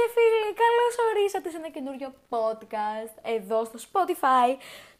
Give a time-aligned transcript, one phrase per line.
[0.00, 4.56] και φίλοι, καλώς ορίσατε σε ένα καινούριο podcast εδώ στο Spotify,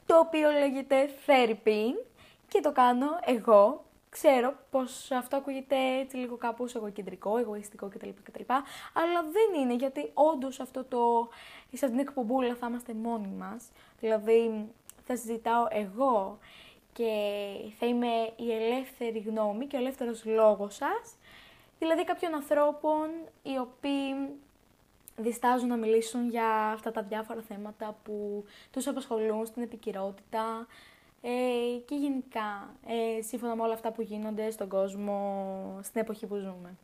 [0.07, 2.04] το οποίο λέγεται Therapy
[2.48, 3.84] και το κάνω εγώ.
[4.08, 8.08] Ξέρω πως αυτό ακούγεται έτσι λίγο κάπως εγωκεντρικό, εγωιστικό κτλ.
[8.22, 8.42] κτλ
[8.92, 11.28] αλλά δεν είναι γιατί όντως αυτό το,
[11.72, 13.64] σε αυτήν την εκπομπούλα θα είμαστε μόνοι μας.
[14.01, 14.69] Δηλαδή
[15.06, 16.38] θα συζητάω εγώ
[16.92, 17.12] και
[17.78, 21.14] θα είμαι η ελεύθερη γνώμη και ο ελεύθερος λόγος σας.
[21.78, 23.10] Δηλαδή κάποιων ανθρώπων
[23.42, 24.14] οι οποίοι
[25.23, 30.66] διστάζουν να μιλήσουν για αυτά τα διάφορα θέματα που τους απασχολούν στην επικυρότητα
[31.23, 31.30] ε,
[31.84, 36.77] και γενικά ε, σύμφωνα με όλα αυτά που γίνονται στον κόσμο στην εποχή που ζούμε.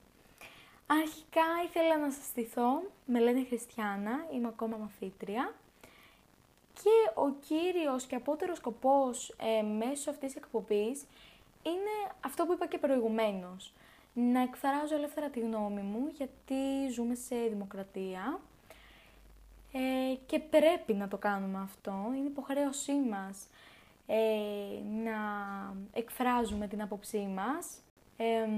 [0.86, 5.54] Αρχικά ήθελα να σας στηθώ, με λένε Χριστιανά, είμαι ακόμα μαθήτρια
[6.82, 11.04] και ο κύριος και απότερος σκοπός ε, μέσω αυτής της εκπομπής
[11.62, 13.72] είναι αυτό που είπα και προηγουμένως.
[14.18, 18.40] Να εκφράζω ελεύθερα τη γνώμη μου γιατί ζούμε σε δημοκρατία
[19.72, 22.12] ε, και πρέπει να το κάνουμε αυτό.
[22.16, 23.46] Είναι υποχρέωσή μας
[24.06, 24.16] ε,
[25.04, 25.18] να
[25.92, 27.78] εκφράζουμε την άποψή μας
[28.16, 28.48] ε,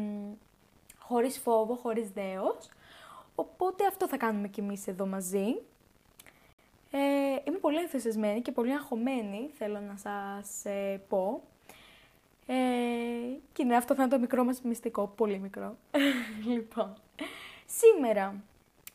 [0.98, 2.68] χωρίς φόβο, χωρίς δέος.
[3.34, 5.62] Οπότε αυτό θα κάνουμε κι εμείς εδώ μαζί.
[6.90, 6.98] Ε,
[7.44, 11.42] είμαι πολύ ενθουσιασμένη και πολύ αγχωμένη, θέλω να σας ε, πω.
[13.58, 15.76] Ε, και ναι, αυτό θα είναι το μικρό μας μυστικό, πολύ μικρό.
[16.54, 16.94] λοιπόν,
[17.66, 18.34] σήμερα,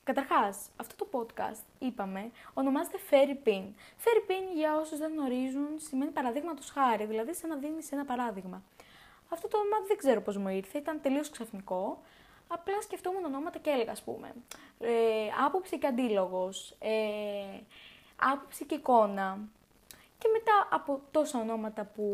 [0.04, 3.64] καταρχάς, αυτό το podcast, είπαμε, ονομάζεται Fairy Pin.
[4.04, 8.62] Fairy Pin, για όσους δεν γνωρίζουν, σημαίνει παραδείγματος χάρη, δηλαδή σαν να δίνεις ένα παράδειγμα.
[9.30, 12.02] Αυτό το όνομα δεν ξέρω πώς μου ήρθε, ήταν τελείως ξαφνικό.
[12.48, 14.34] Απλά σκεφτόμουν ονόματα και έλεγα, ας πούμε,
[14.80, 14.92] ε,
[15.46, 17.60] άποψη και αντίλογος, ε,
[18.16, 19.40] άποψη και εικόνα.
[20.18, 22.06] Και μετά από τόσα ονόματα που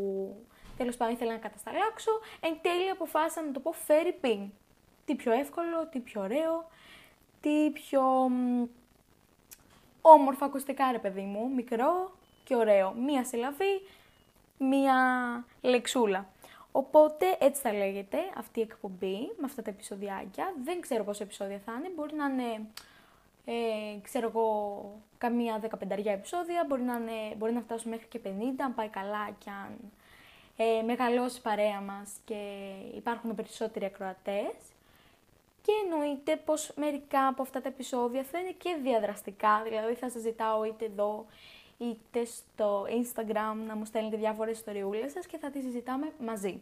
[0.79, 4.49] τέλος πάντων ήθελα να κατασταλάξω, εν τέλει αποφάσισα να το πω fairy pin.
[5.05, 6.69] Τι πιο εύκολο, τι πιο ωραίο,
[7.41, 8.01] τι πιο
[10.01, 12.11] όμορφα ακουστικά ρε παιδί μου, μικρό
[12.43, 12.93] και ωραίο.
[12.93, 13.81] Μία συλλαβή,
[14.57, 14.97] μία
[15.61, 16.27] λεξούλα.
[16.71, 20.53] Οπότε έτσι θα λέγεται αυτή η εκπομπή με αυτά τα επεισοδιάκια.
[20.63, 21.89] Δεν ξέρω πόσα επεισόδια θα είναι.
[21.95, 22.67] Μπορεί να είναι,
[23.45, 24.47] ε, ξέρω εγώ,
[25.17, 26.65] καμία 15 επεισόδια.
[26.67, 28.29] Μπορεί να, είναι, μπορεί να φτάσουν μέχρι και 50,
[28.63, 29.91] αν πάει καλά και αν
[30.61, 34.53] ε, μεγαλώσει η παρέα μας και υπάρχουν περισσότεροι ακροατές.
[35.61, 40.21] Και εννοείται πως μερικά από αυτά τα επεισόδια θα είναι και διαδραστικά, δηλαδή θα σας
[40.21, 41.25] ζητάω είτε εδώ
[41.77, 46.61] είτε στο Instagram να μου στέλνετε διάφορες ιστοριούλες σας και θα τις συζητάμε μαζί.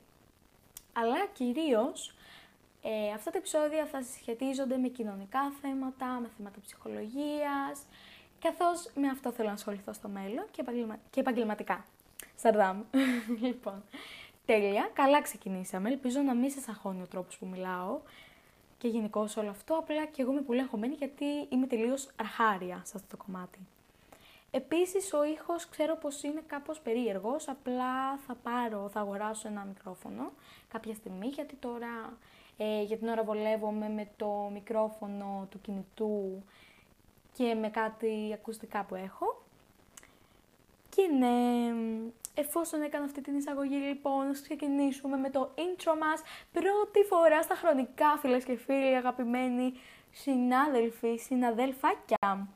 [0.94, 2.14] Αλλά κυρίως
[2.82, 7.82] ε, αυτά τα επεισόδια θα σχετίζονται με κοινωνικά θέματα, με θέματα ψυχολογίας,
[8.40, 10.64] καθώς με αυτό θέλω να ασχοληθώ στο μέλλον και,
[11.10, 11.86] και επαγγελματικά.
[12.38, 12.82] Σαρδάμ.
[13.44, 13.84] λοιπόν,
[14.46, 14.90] τέλεια.
[14.94, 15.90] Καλά ξεκινήσαμε.
[15.90, 18.00] Ελπίζω να μην σα αγχώνει ο τρόπος που μιλάω
[18.78, 19.74] και γενικώ όλο αυτό.
[19.74, 23.60] Απλά και εγώ είμαι πολύ αγχωμένη γιατί είμαι τελείως αρχάρια σε αυτό το κομμάτι.
[24.52, 30.32] Επίσης ο ήχος ξέρω πως είναι κάπως περίεργος, απλά θα πάρω, θα αγοράσω ένα μικρόφωνο
[30.68, 32.18] κάποια στιγμή, γιατί τώρα
[32.58, 36.44] ε, για την ώρα βολεύομαι με το μικρόφωνο του κινητού
[37.34, 39.42] και με κάτι ακουστικά που έχω.
[40.90, 41.74] Και ναι,
[42.38, 46.22] εφόσον έκανα αυτή την εισαγωγή λοιπόν, να ξεκινήσουμε με το intro μας
[46.52, 49.74] πρώτη φορά στα χρονικά φίλες και φίλοι, αγαπημένοι
[50.12, 52.48] συνάδελφοι, συναδέλφακια.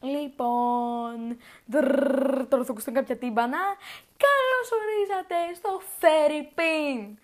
[0.00, 3.58] Λοιπόν, δρρρ, τώρα θα ακουστούν κάποια τύμπανα.
[4.26, 7.14] Καλώς ορίσατε στο Fairy Pin.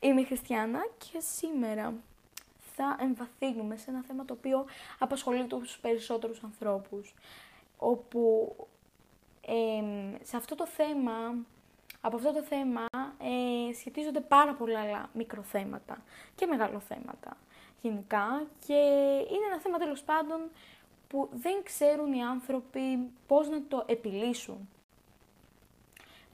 [0.00, 1.94] Είμαι η Χριστιανά και σήμερα
[2.76, 4.64] θα εμβαθύνουμε σε ένα θέμα το οποίο
[4.98, 7.14] απασχολεί τους περισσότερους ανθρώπους.
[7.76, 8.54] Όπου
[10.22, 11.34] σε αυτό το θέμα,
[12.00, 12.86] από αυτό το θέμα
[13.18, 16.02] ε, σχετίζονται πάρα πολλά άλλα μικροθέματα
[16.34, 17.36] και μεγαλοθέματα
[17.80, 18.74] γενικά και
[19.30, 20.40] είναι ένα θέμα τέλος πάντων
[21.08, 24.68] που δεν ξέρουν οι άνθρωποι πώς να το επιλύσουν,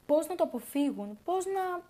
[0.07, 1.83] πώς να το αποφύγουν, πώς να,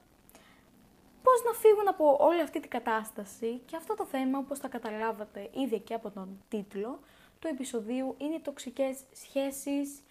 [1.23, 3.61] πώς να φύγουν από όλη αυτή την κατάσταση.
[3.67, 7.01] Και αυτό το θέμα, όπως θα καταλάβατε ήδη και από τον τίτλο
[7.39, 10.03] του επεισοδίου, είναι οι τοξικές σχέσεις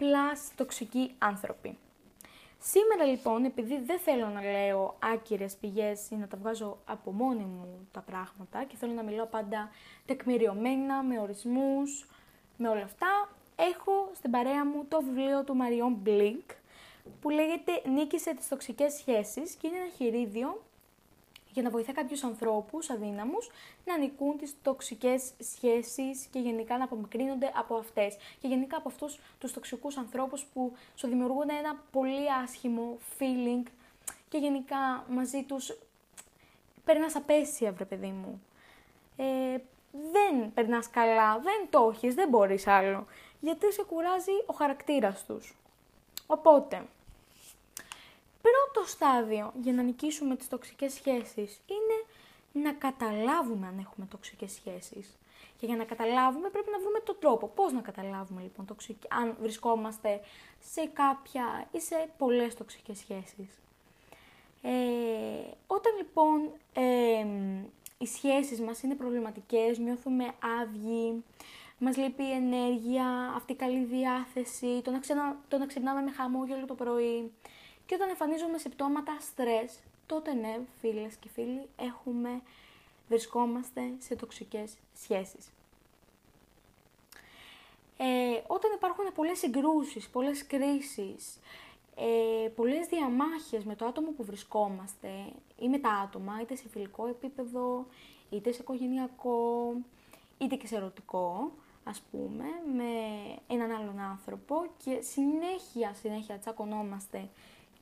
[0.00, 1.78] plus τοξικοί άνθρωποι.
[2.58, 7.44] Σήμερα λοιπόν, επειδή δεν θέλω να λέω άκυρες πηγές ή να τα βγάζω από μόνη
[7.44, 9.70] μου τα πράγματα και θέλω να μιλάω πάντα
[10.06, 12.06] τεκμηριωμένα, με ορισμούς,
[12.56, 16.50] με όλα αυτά, έχω στην παρέα μου το βιβλίο του Μαριόν Μπλίνκ
[17.20, 20.62] που λέγεται «Νίκησε τις τοξικές σχέσεις» και είναι ένα χειρίδιο
[21.52, 23.50] για να βοηθά κάποιους ανθρώπους αδύναμους
[23.84, 28.16] να νικούν τις τοξικές σχέσεις και γενικά να απομακρύνονται από αυτές.
[28.40, 33.70] Και γενικά από αυτούς τους τοξικούς ανθρώπους που σου δημιουργούν ένα πολύ άσχημο feeling
[34.28, 35.78] και γενικά μαζί τους
[36.84, 38.42] περνάς απέσια, βρε παιδί μου.
[39.16, 39.56] Ε,
[39.92, 43.06] δεν δεν περνάς καλά, δεν το έχεις, δεν μπορείς άλλο.
[43.40, 45.56] Γιατί σε κουράζει ο χαρακτήρας τους.
[46.26, 46.86] Οπότε,
[48.42, 52.04] πρώτο στάδιο για να νικήσουμε τις τοξικές σχέσεις είναι
[52.52, 55.18] να καταλάβουμε αν έχουμε τοξικές σχέσεις.
[55.58, 57.48] Και για να καταλάβουμε πρέπει να βρούμε τον τρόπο.
[57.48, 60.20] Πώς να καταλάβουμε λοιπόν τοξική, αν βρισκόμαστε
[60.60, 63.60] σε κάποια ή σε πολλές τοξικές σχέσεις.
[64.62, 64.70] Ε,
[65.66, 67.26] όταν λοιπόν ε,
[67.98, 70.24] οι σχέσεις μας είναι προβληματικές, νιώθουμε
[70.60, 71.24] άδειοι,
[71.78, 76.10] μας λείπει η ενέργεια, αυτή η καλή διάθεση, το να, ξενα, το να ξυπνάμε με
[76.10, 77.32] χαμόγελο το πρωί
[77.90, 82.42] και όταν εμφανίζουμε συμπτώματα στρες, τότε ναι, φίλες και φίλοι, έχουμε,
[83.08, 85.52] βρισκόμαστε σε τοξικές σχέσεις.
[87.96, 91.38] Ε, όταν υπάρχουν πολλές συγκρούσεις, πολλές κρίσεις,
[91.96, 95.08] ε, πολλές διαμάχες με το άτομο που βρισκόμαστε
[95.58, 97.86] ή με τα άτομα, είτε σε φιλικό επίπεδο,
[98.30, 99.74] είτε σε οικογενειακό,
[100.38, 101.52] είτε και σε ερωτικό,
[101.84, 102.44] ας πούμε,
[102.76, 102.92] με
[103.46, 107.28] έναν άλλον άνθρωπο και συνέχεια, συνέχεια τσακωνόμαστε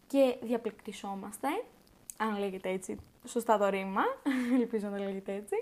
[0.08, 1.48] και διαπληκτισόμαστε,
[2.16, 4.02] αν λέγεται έτσι σωστά το ρήμα,
[4.60, 5.56] ελπίζω να λέγεται έτσι,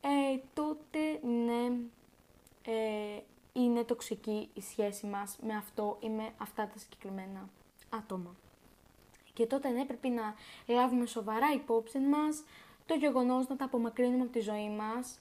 [0.00, 1.76] ε, τότε ναι,
[2.62, 3.20] ε,
[3.52, 7.48] είναι τοξική η σχέση μας με αυτό ή με αυτά τα συγκεκριμένα
[7.90, 8.34] άτομα.
[9.32, 10.34] Και τότε ναι, πρέπει να
[10.66, 12.44] λάβουμε σοβαρά υπόψη μας
[12.86, 15.18] το γεγονός να τα απομακρύνουμε από τη ζωή μας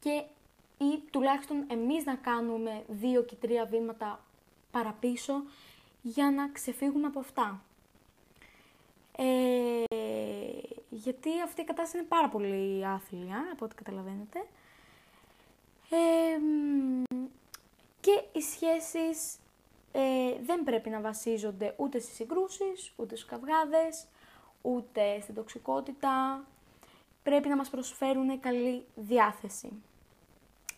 [0.00, 0.24] και
[0.78, 4.24] ή τουλάχιστον εμείς να κάνουμε δύο και τρία βήματα
[4.70, 5.42] παραπίσω
[6.08, 7.62] για να ξεφύγουμε από αυτά.
[9.16, 9.82] Ε,
[10.90, 14.38] γιατί αυτή η κατάσταση είναι πάρα πολύ άθλια, από ό,τι καταλαβαίνετε.
[15.90, 16.38] Ε,
[18.00, 19.38] και οι σχέσεις
[19.92, 20.00] ε,
[20.44, 24.06] δεν πρέπει να βασίζονται ούτε στις συγκρούσεις, ούτε στους καυγάδες,
[24.62, 26.44] ούτε στην τοξικότητα.
[27.22, 29.72] Πρέπει να μας προσφέρουν καλή διάθεση.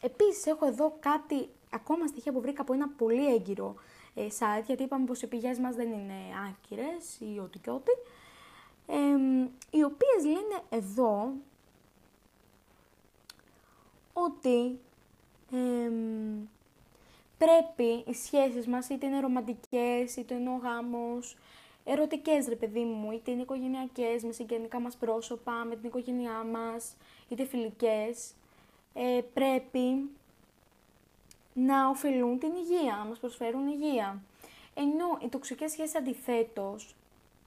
[0.00, 3.82] Επίσης έχω εδώ κάτι, ακόμα στοιχεία που βρήκα από ένα πολύ έγκυρο ε,
[4.16, 6.14] site, γιατί είπαμε πως οι πηγές μας δεν είναι
[6.48, 7.92] άκυρες ή ό,τι και ό,τι,
[9.70, 11.32] οι οποίες λένε εδώ
[14.12, 14.78] ότι
[17.38, 21.36] πρέπει οι σχέσεις μας, είτε είναι ρομαντικές, είτε είναι ο γάμος,
[21.84, 26.96] ερωτικές ρε παιδί μου, είτε είναι οικογενειακές, με συγγενικά μας πρόσωπα, με την οικογένειά μας,
[27.28, 28.32] είτε φιλικές,
[28.94, 30.10] ε, πρέπει
[31.66, 34.22] να ωφελούν την υγεία, να μας προσφέρουν υγεία.
[34.74, 36.94] Ενώ οι τοξικές σχέσεις αντιθέτως,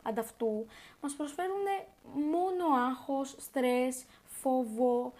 [0.04, 0.66] ανταυτού,
[1.02, 1.66] μας προσφέρουν
[2.32, 4.06] μόνο άγχος, στρες,
[4.42, 5.14] φόβο,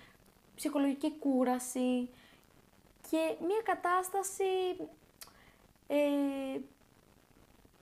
[0.56, 2.10] ψυχολογική κούραση,
[3.12, 4.44] και μια κατάσταση
[5.88, 6.60] ε,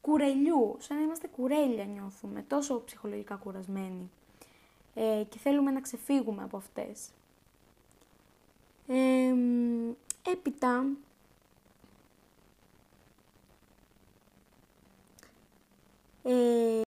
[0.02, 4.10] κουρελιού, σαν να είμαστε κουρέλια νιώθουμε, τόσο ψυχολογικά κουρασμένοι
[4.96, 7.10] ε, και θέλουμε να ξεφύγουμε από αυτές.
[8.88, 9.34] Ε,
[10.32, 10.86] έπειτα,
[16.24, 16.82] ε,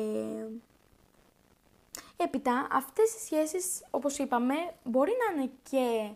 [2.16, 4.54] έπειτα, αυτές οι σχέσεις, όπως είπαμε,
[4.84, 6.10] μπορεί να είναι και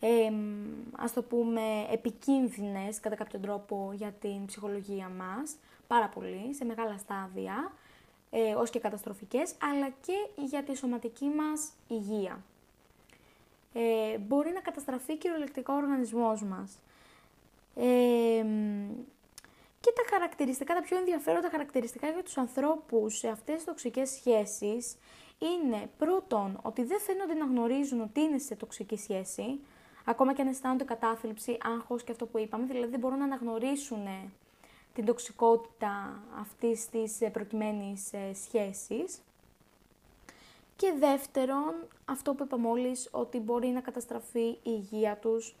[0.00, 0.32] ε,
[0.96, 5.56] ας το πούμε, επικίνδυνες κατά κάποιο τρόπο για την ψυχολογία μας,
[5.86, 7.72] πάρα πολύ, σε μεγάλα στάδια,
[8.30, 12.44] ε, ως και καταστροφικές, αλλά και για τη σωματική μας υγεία.
[13.72, 16.78] Ε, μπορεί να καταστραφεί κυριολεκτικά ο οργανισμός μας.
[17.74, 18.44] Ε,
[19.80, 24.96] και τα χαρακτηριστικά, τα πιο ενδιαφέροντα χαρακτηριστικά για τους ανθρώπους σε αυτές τις τοξικές σχέσεις
[25.38, 29.60] είναι πρώτον ότι δεν φαίνονται να γνωρίζουν ότι είναι σε τοξική σχέση,
[30.04, 34.06] ακόμα και αν αισθάνονται κατάθλιψη, άγχος και αυτό που είπαμε, δηλαδή δεν μπορούν να αναγνωρίσουν
[34.94, 39.20] την τοξικότητα αυτής της ε, προκειμένης ε, σχέσης.
[40.80, 45.56] Και δεύτερον, αυτό που είπα μόλις, ότι μπορεί να καταστραφεί η υγεία τους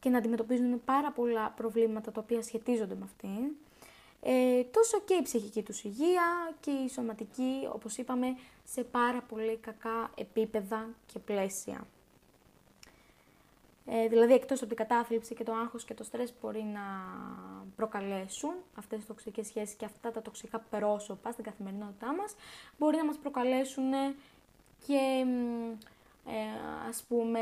[0.00, 3.50] και να αντιμετωπίζουν πάρα πολλά προβλήματα τα οποία σχετίζονται με αυτήν.
[4.20, 8.26] Ε, τόσο και η ψυχική τους υγεία και η σωματική, όπως είπαμε,
[8.64, 11.86] σε πάρα πολύ κακά επίπεδα και πλαίσια.
[13.86, 16.80] Ε, δηλαδή, εκτός από την κατάθλιψη και το άγχος και το στρες που μπορεί να
[17.76, 22.34] προκαλέσουν αυτές τις τοξικές σχέσεις και αυτά τα τοξικά πρόσωπα στην καθημερινότητά μας,
[22.78, 23.92] μπορεί να μας προκαλέσουν
[24.86, 25.24] και,
[26.26, 26.32] ε,
[26.88, 27.40] ας πούμε,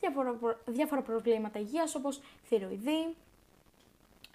[0.00, 3.16] διάφορα, διάφορα προβλήματα υγείας, όπως θηροειδή,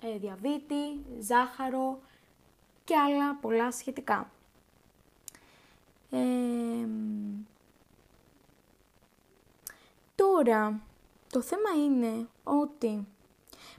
[0.02, 2.00] ε, διαβήτη, ζάχαρο
[2.84, 4.32] και άλλα πολλά σχετικά.
[6.12, 6.88] Ε,
[10.20, 10.82] Τώρα,
[11.30, 13.08] το θέμα είναι ότι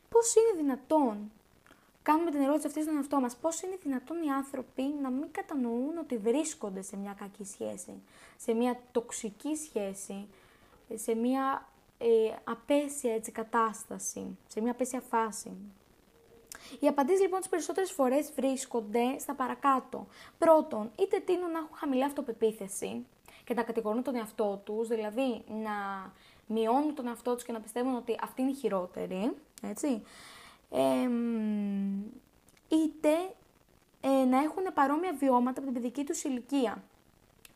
[0.09, 1.31] πώς είναι δυνατόν,
[2.03, 5.99] κάνουμε την ερώτηση αυτή στον εαυτό μας, πώς είναι δυνατόν οι άνθρωποι να μην κατανοούν
[5.99, 8.03] ότι βρίσκονται σε μια κακή σχέση,
[8.37, 10.29] σε μια τοξική σχέση,
[10.95, 12.07] σε μια ε,
[12.45, 15.51] απέσια έτσι, κατάσταση, σε μια απέσια φάση;
[16.81, 20.07] Οι απαντήσεις λοιπόν τις περισσότερες φορές βρίσκονται στα παρακάτω.
[20.39, 23.07] Πρώτον, είτε τείνουν να έχουν χαμηλή αυτοπεποίθηση
[23.45, 25.73] και να κατηγορούν τον εαυτό τους, δηλαδή να
[26.47, 30.03] μειώνουν τον εαυτό τους και να πιστεύουν ότι αυτή είναι η χειρότερη, έτσι.
[32.69, 33.13] Είτε
[34.01, 36.85] ε, να έχουν παρόμοια βιώματα από την παιδική τους ηλικία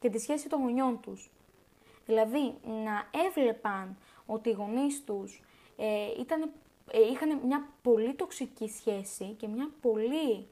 [0.01, 1.31] και τη σχέση των γονιών τους.
[2.07, 2.55] Δηλαδή,
[2.85, 5.43] να έβλεπαν ότι οι γονείς τους
[5.77, 6.51] ε, ήταν,
[6.91, 10.49] ε, είχαν μια πολύ τοξική σχέση και μια πολύ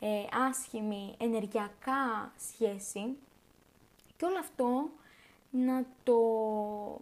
[0.00, 3.16] ε, άσχημη ενεργειακά σχέση
[4.16, 4.90] και όλο αυτό
[5.50, 6.18] να το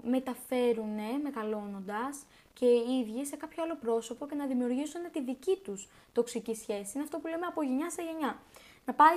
[0.03, 5.89] μεταφέρουν μεγαλώνοντας και οι ίδιοι σε κάποιο άλλο πρόσωπο και να δημιουργήσουν τη δική τους
[6.13, 6.93] τοξική σχέση.
[6.95, 8.43] Είναι αυτό που λέμε από γενιά σε γενιά.
[8.85, 9.17] Να πάει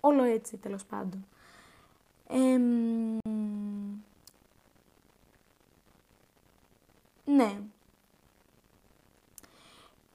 [0.00, 1.26] όλο έτσι τέλος πάντων.
[7.24, 7.60] ναι.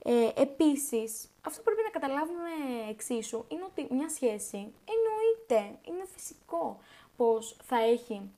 [0.07, 2.49] Ε, επίσης, αυτό που πρέπει να καταλάβουμε
[2.89, 6.79] εξίσου είναι ότι μια σχέση εννοείται, είναι φυσικό
[7.15, 8.31] πως θα έχει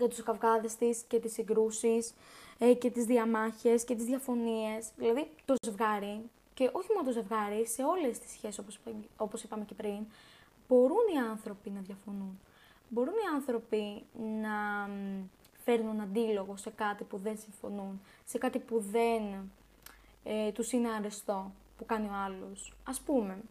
[0.00, 2.14] για τους καυγάδες της και τις συγκρούσεις
[2.58, 4.90] ε, και τις διαμάχες και τις διαφωνίες.
[4.96, 8.80] Δηλαδή το ζευγάρι και όχι μόνο το ζευγάρι, σε όλες τις σχέσεις όπως,
[9.16, 10.06] όπως είπαμε και πριν,
[10.68, 12.40] μπορούν οι άνθρωποι να διαφωνούν.
[12.88, 14.04] Μπορούν οι άνθρωποι
[14.40, 14.88] να
[15.64, 19.50] φέρνουν αντίλογο σε κάτι που δεν συμφωνούν, σε κάτι που δεν
[20.24, 22.72] ε, τους είναι αρεστό που κάνει ο άλλος.
[22.84, 23.42] Ας πούμε,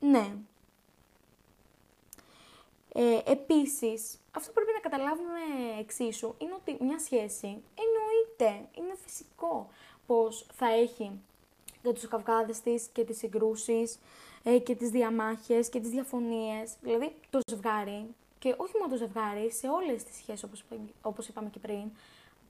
[0.00, 0.34] ναι,
[2.98, 5.40] ε, επίσης, αυτό που πρέπει να καταλάβουμε
[5.80, 9.68] εξίσου είναι ότι μια σχέση εννοείται, είναι φυσικό
[10.06, 11.20] πως θα έχει
[11.82, 13.98] για τους καυγάδες της και τις συγκρούσεις
[14.42, 16.74] ε, και τις διαμάχες και τις διαφωνίες.
[16.80, 20.64] Δηλαδή το ζευγάρι και όχι μόνο το ζευγάρι, σε όλες τις σχέσεις όπως,
[21.02, 21.90] όπως είπαμε και πριν,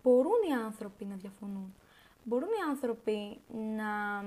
[0.02, 1.74] μπορούν οι άνθρωποι να διαφωνούν.
[2.24, 3.38] Μπορούν οι άνθρωποι
[3.76, 4.24] να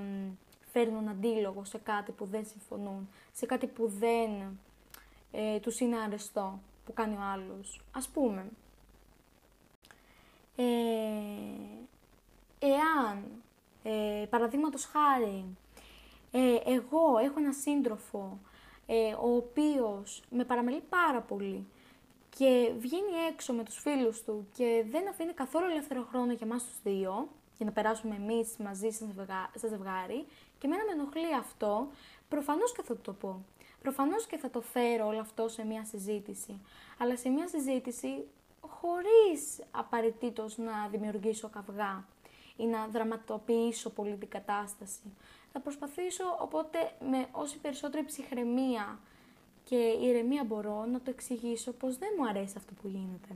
[0.72, 4.30] φέρνουν αντίλογο σε κάτι που δεν συμφωνούν, σε κάτι που δεν
[5.32, 7.82] ε, τους είναι αρεστό που κάνει ο άλλος.
[7.92, 8.50] Ας πούμε,
[10.56, 10.64] ε,
[12.60, 13.24] εάν,
[13.84, 15.46] ε, παραδείγματος χάρη,
[16.32, 18.40] ε, εγώ έχω ένα σύντροφο
[18.86, 21.68] ε, ο οποίος με παραμελεί πάρα πολύ
[22.30, 26.64] και βγαίνει έξω με τους φίλους του και δεν αφήνει καθόλου ελεύθερο χρόνο για μας
[26.64, 28.90] τους δύο, για να περάσουμε εμείς μαζί
[29.56, 30.26] σε ζευγάρι
[30.58, 31.88] και εμένα με ενοχλεί αυτό,
[32.30, 33.46] προφανώς και θα το πω.
[33.82, 36.60] Προφανώς και θα το φέρω όλο αυτό σε μια συζήτηση,
[36.98, 38.26] αλλά σε μια συζήτηση
[38.60, 42.06] χωρίς απαραίτητος να δημιουργήσω καυγά
[42.58, 45.14] ή να δραματοποιήσω πολύ την κατάσταση.
[45.52, 46.78] Θα προσπαθήσω οπότε
[47.10, 49.00] με όση περισσότερη ψυχραιμία
[49.64, 53.36] και ηρεμία μπορώ να το εξηγήσω πως δεν μου αρέσει αυτό που γίνεται.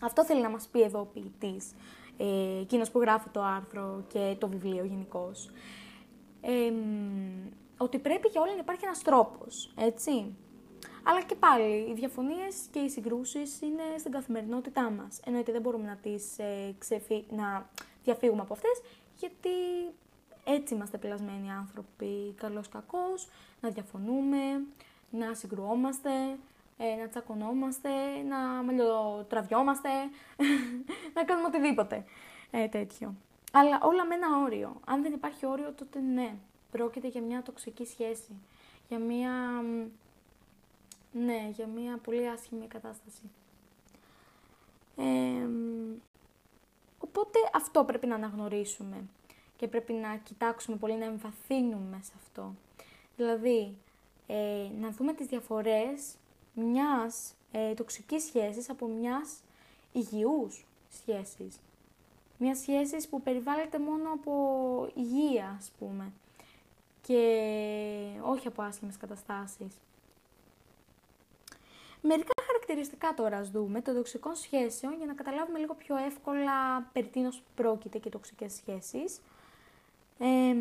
[0.00, 1.72] Αυτό θέλει να μας πει εδώ ο ποιητής,
[2.16, 5.50] ε, εκείνος που γράφει το άρθρο και το βιβλίο γενικώς.
[6.40, 6.72] Ε,
[7.80, 10.34] ότι πρέπει για όλα να υπάρχει ένας τρόπος, έτσι.
[11.02, 15.20] Αλλά και πάλι, οι διαφωνίες και οι συγκρούσεις είναι στην καθημερινότητά μας.
[15.24, 17.24] Εννοείται δεν μπορούμε να τις ε, ξεφύ...
[17.30, 17.68] να
[18.04, 18.82] διαφύγουμε από αυτές,
[19.16, 19.50] γιατί
[20.44, 23.28] έτσι είμαστε πελασμένοι άνθρωποι, καλός κακός,
[23.60, 24.38] να διαφωνούμε,
[25.10, 26.10] να συγκρουόμαστε,
[26.78, 27.88] ε, να τσακωνόμαστε,
[28.28, 29.88] να μαλλιοτραβιόμαστε,
[31.14, 32.04] να κάνουμε οτιδήποτε
[32.50, 33.14] ε, τέτοιο.
[33.52, 34.80] Αλλά όλα με ένα όριο.
[34.86, 36.34] Αν δεν υπάρχει όριο, τότε ναι,
[36.70, 38.34] πρόκειται για μια τοξική σχέση.
[38.88, 39.32] Για μια...
[41.12, 43.22] Ναι, για μια πολύ άσχημη κατάσταση.
[46.98, 49.04] οπότε αυτό πρέπει να αναγνωρίσουμε
[49.56, 52.54] και πρέπει να κοιτάξουμε πολύ, να εμβαθύνουμε σε αυτό.
[53.16, 53.76] Δηλαδή,
[54.26, 56.14] ε, να δούμε τις διαφορές
[56.54, 59.40] μιας ε, τοξικής σχέσης από μιας
[59.92, 61.60] υγιούς σχέσης.
[62.38, 64.32] Μιας σχέσης που περιβάλλεται μόνο από
[64.94, 66.12] υγεία, ας πούμε
[67.00, 67.20] και
[68.22, 69.74] όχι από άσχημες καταστάσεις.
[72.02, 77.06] Μερικά χαρακτηριστικά τώρα ας δούμε των τοξικών σχέσεων για να καταλάβουμε λίγο πιο εύκολα περί
[77.06, 79.20] τίνος πρόκειται και τοξικές σχέσεις.
[80.18, 80.54] Ε,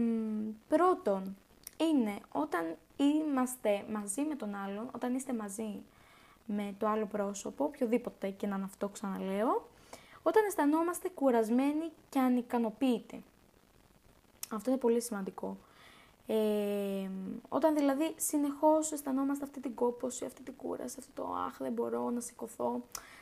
[0.67, 1.35] πρώτον,
[1.77, 5.81] είναι όταν είμαστε μαζί με τον άλλον, όταν είστε μαζί
[6.45, 9.69] με το άλλο πρόσωπο, οποιοδήποτε και να είναι αυτό ξαναλέω,
[10.23, 13.23] όταν αισθανόμαστε κουρασμένοι και ανικανοποιητοί.
[14.51, 15.57] Αυτό είναι πολύ σημαντικό.
[16.31, 17.09] Ε,
[17.49, 22.09] όταν δηλαδή συνεχώς αισθανόμαστε αυτή την κόπωση, αυτή την κούραση, αυτό το αχ δεν μπορώ
[22.09, 22.81] να σηκωθώ,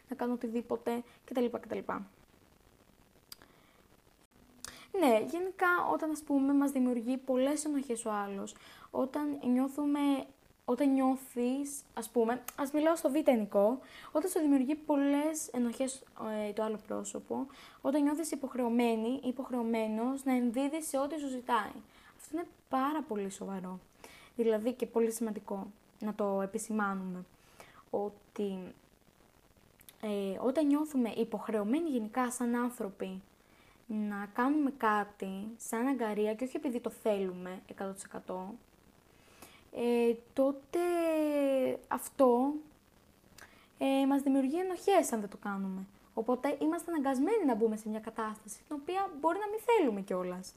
[0.09, 1.45] να κάνω οτιδήποτε κτλ.
[1.45, 1.77] κτλ.
[4.99, 8.55] Ναι, γενικά όταν ας πούμε μας δημιουργεί πολλές ενοχές ο άλλος,
[8.91, 9.99] όταν νιώθουμε
[10.65, 13.79] όταν νιώθεις, ας πούμε, ας μιλάω στο βιτενικό,
[14.11, 16.03] όταν σου δημιουργεί πολλές ενοχές
[16.47, 17.47] ε, το άλλο πρόσωπο,
[17.81, 21.71] όταν νιώθεις υποχρεωμένη ή υποχρεωμένος να ενδίδεις σε ό,τι σου ζητάει.
[22.17, 23.79] Αυτό είναι πάρα πολύ σοβαρό.
[24.35, 25.67] Δηλαδή και πολύ σημαντικό
[25.99, 27.25] να το επισημάνουμε.
[27.89, 28.73] Ότι
[30.01, 33.21] ε, όταν νιώθουμε υποχρεωμένοι γενικά σαν άνθρωποι
[33.87, 37.61] να κάνουμε κάτι σαν αγκαρία και όχι επειδή το θέλουμε
[38.25, 38.33] 100%
[39.79, 40.79] ε, τότε
[41.87, 42.53] αυτό
[43.77, 45.85] ε, μας δημιουργεί ενοχές αν δεν το κάνουμε.
[46.13, 50.53] Οπότε είμαστε αναγκασμένοι να μπούμε σε μια κατάσταση την οποία μπορεί να μην θέλουμε κιόλας.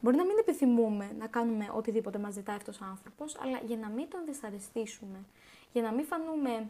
[0.00, 3.88] Μπορεί να μην επιθυμούμε να κάνουμε οτιδήποτε μας ζητάει αυτός ο άνθρωπος, αλλά για να
[3.88, 5.18] μην τον δυσαρεστήσουμε,
[5.72, 6.68] για να μην φανούμε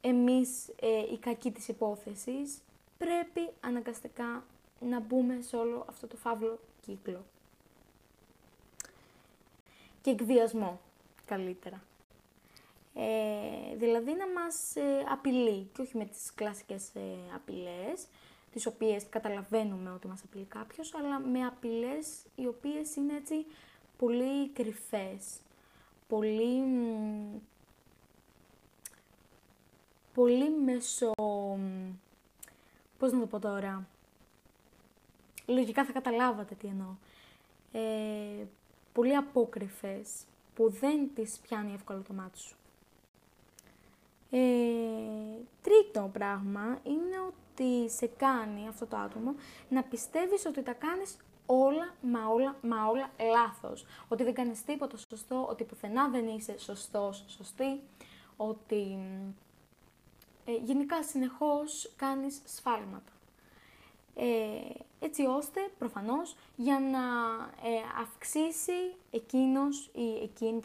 [0.00, 2.58] εμείς ε, οι κακοί της υπόθεσης,
[2.98, 4.44] πρέπει αναγκαστικά
[4.80, 7.24] να μπούμε σε όλο αυτό το φαύλο κύκλο
[10.02, 10.80] και εκβιασμό
[11.26, 11.82] καλύτερα.
[12.94, 17.00] Ε, δηλαδή να μας ε, απειλεί και όχι με τις κλασικές ε,
[17.34, 18.06] απειλές,
[18.52, 23.46] τις οποίες καταλαβαίνουμε ότι μας απειλεί κάποιος, αλλά με απειλές οι οποίες είναι έτσι
[23.96, 25.40] πολύ κρυφές,
[26.08, 26.62] πολύ,
[30.14, 31.12] πολύ μεσο...
[32.98, 33.88] Πώς να το πω τώρα...
[35.46, 36.94] Λογικά θα καταλάβατε τι εννοώ.
[37.72, 38.46] Ε,
[38.92, 42.56] πολύ απόκρυφες που δεν τις πιάνει εύκολα το μάτι σου.
[44.30, 44.38] Ε,
[45.62, 47.49] τρίτο πράγμα είναι ότι
[47.86, 49.34] σε κάνει αυτό το άτομο
[49.68, 53.84] να πιστεύεις ότι τα κάνεις όλα, μα όλα, μα όλα λάθος.
[54.08, 57.80] Ότι δεν κάνεις τίποτα σωστό, ότι πουθενά δεν είσαι σωστός, σωστή,
[58.36, 58.98] ότι
[60.44, 63.12] ε, γενικά συνεχώς κάνεις σφάλματα.
[64.14, 64.24] Ε,
[65.00, 66.98] έτσι ώστε προφανώς για να
[67.68, 70.60] ε, αυξήσει εκείνος ή εκείνη,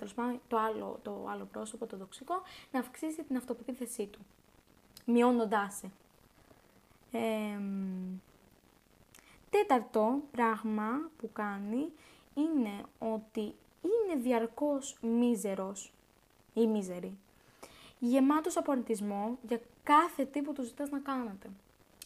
[0.47, 4.19] το άλλο, το άλλο πρόσωπο, το τοξικό, να αυξήσει την αυτοπεποίθησή του,
[5.05, 5.91] μειώνοντάς σε.
[7.11, 7.59] Ε,
[9.49, 11.91] τέταρτο πράγμα που κάνει
[12.35, 15.91] είναι ότι είναι διαρκώς μίζερος
[16.53, 17.17] ή μίζερη,
[17.99, 18.83] γεμάτος από
[19.47, 21.49] για κάθε τι που του ζητάς να κάνετε.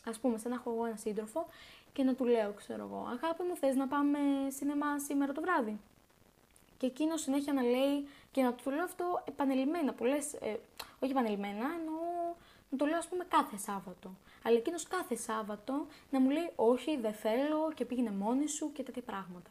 [0.06, 1.48] Ας πούμε, σαν να έχω εγώ ένα σύντροφο
[1.94, 5.80] και να του λέω, ξέρω εγώ, αγάπη μου, θες να πάμε σινεμά σήμερα το βράδυ;
[6.78, 10.60] Και εκείνος συνέχεια να λέει και να του λέω αυτό επανελειμμένα, πολλές, ε,
[11.00, 11.99] όχι επανελειμμένα, εννοώ
[12.70, 14.16] να το λέω ας πούμε κάθε Σάββατο.
[14.44, 18.84] Αλλά εκείνος κάθε Σάββατο να μου λέει όχι, δεν θέλω και πήγαινε μόνη σου και
[18.84, 19.50] τέτοια πράγματα.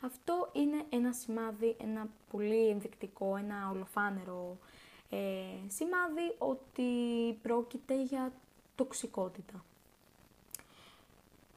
[0.00, 4.58] Αυτό είναι ένα σημάδι, ένα πολύ ενδεικτικό, ένα ολοφάνερο
[5.10, 5.16] ε,
[5.66, 6.92] σημάδι ότι
[7.42, 8.32] πρόκειται για
[8.74, 9.64] τοξικότητα.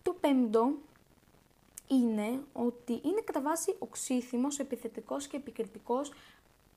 [0.03, 0.71] Το πέμπτο
[1.87, 6.11] είναι ότι είναι κατά βάση οξύθυμος, επιθετικός και επικριτικός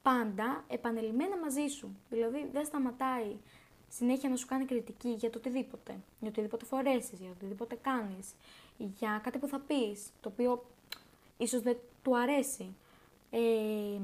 [0.03, 1.97] πάντα επανελειμμένα μαζί σου.
[2.11, 3.37] Δηλαδή δεν σταματάει
[3.89, 8.35] συνέχεια να σου κάνει κριτική για το οτιδήποτε, για οτιδήποτε φορέσεις, για οτιδήποτε κάνεις,
[8.79, 10.65] για κάτι που θα πεις, το οποίο
[11.37, 12.75] ίσως δεν του αρέσει.
[13.31, 14.01] Ε,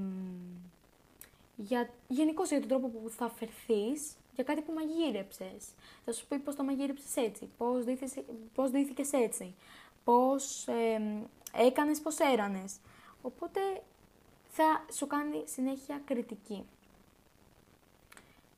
[1.56, 5.64] για, γενικώς για τον τρόπο που θα φερθείς για κάτι που μαγείρεψες.
[6.04, 7.84] Θα σου πει πώς το μαγείρεψες έτσι, πώς
[8.54, 9.54] πώς ντύθηκες έτσι,
[10.04, 11.00] πώς ε,
[11.52, 12.76] έκανες, πώς έρανες.
[13.22, 13.60] Οπότε
[14.48, 16.64] θα σου κάνει συνέχεια κριτική.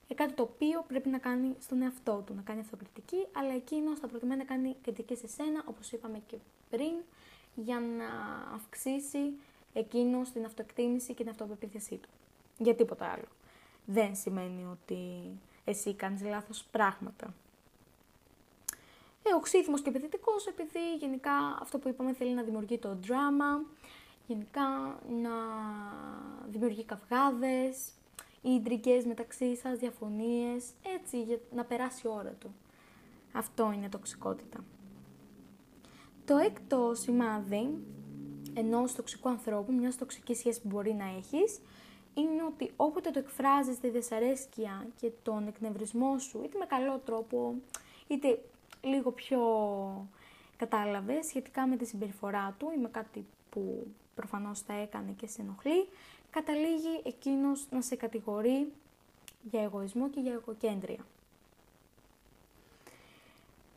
[0.07, 3.97] Για κάτι το οποίο πρέπει να κάνει στον εαυτό του, να κάνει αυτοκριτική, αλλά εκείνο
[3.97, 6.37] θα προτιμάει να κάνει κριτική σε σένα, όπως είπαμε και
[6.71, 6.95] πριν,
[7.55, 8.07] για να
[8.55, 9.33] αυξήσει
[9.73, 12.09] εκείνος την αυτοεκτίμηση και την αυτοπεποίθησή του.
[12.59, 13.29] Για τίποτα άλλο.
[13.87, 14.99] Δεν σημαίνει ότι
[15.65, 17.35] εσύ κάνεις λάθος πράγματα.
[19.23, 23.65] Ε, οξύθυμος και επιθετικός επειδή γενικά αυτό που είπαμε θέλει να δημιουργεί το δράμα,
[24.27, 25.31] γενικά να
[26.49, 27.91] δημιουργεί καυγάδες,
[28.47, 30.65] ίντρικες μεταξύ σας, διαφωνίες,
[31.01, 32.55] έτσι για να περάσει η ώρα του.
[33.33, 34.65] Αυτό είναι τοξικότητα.
[36.25, 37.79] Το έκτο σημάδι
[38.55, 41.61] ενός τοξικού ανθρώπου, μιας τοξικής σχέσης που μπορεί να έχεις,
[42.15, 47.55] είναι ότι όποτε το εκφράζεις τη δυσαρέσκεια και τον εκνευρισμό σου, είτε με καλό τρόπο,
[48.07, 48.43] είτε
[48.83, 49.41] λίγο πιο
[50.57, 55.43] κατάλαβες σχετικά με τη συμπεριφορά του ή με κάτι που προφανώς θα έκανε και σε
[55.43, 55.89] ενοχλεί,
[56.31, 58.73] καταλήγει εκείνος να σε κατηγορεί
[59.43, 61.05] για εγωισμό και για εγωκέντρια.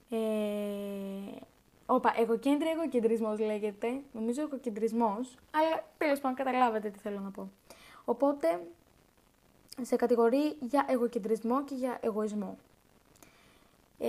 [0.09, 0.17] Ε,
[1.91, 4.01] Όπα, εγωκέντρια, εγωκεντρισμός λέγεται.
[4.11, 7.51] Νομίζω εγωκεντρισμός, αλλά τέλος πάντων καταλάβατε τι θέλω να πω.
[8.05, 8.61] Οπότε
[9.81, 12.57] σε κατηγορεί για εγωκεντρισμό και για εγωισμό.
[13.99, 14.07] Ε,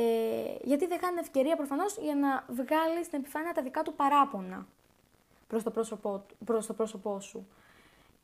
[0.63, 4.67] γιατί δεν χάνει ευκαιρία προφανώς για να βγάλεις στην επιφάνεια τα δικά του παράπονα
[5.49, 7.47] προς το πρόσωπό, προς το πρόσωπό σου.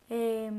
[0.09, 0.53] Ε,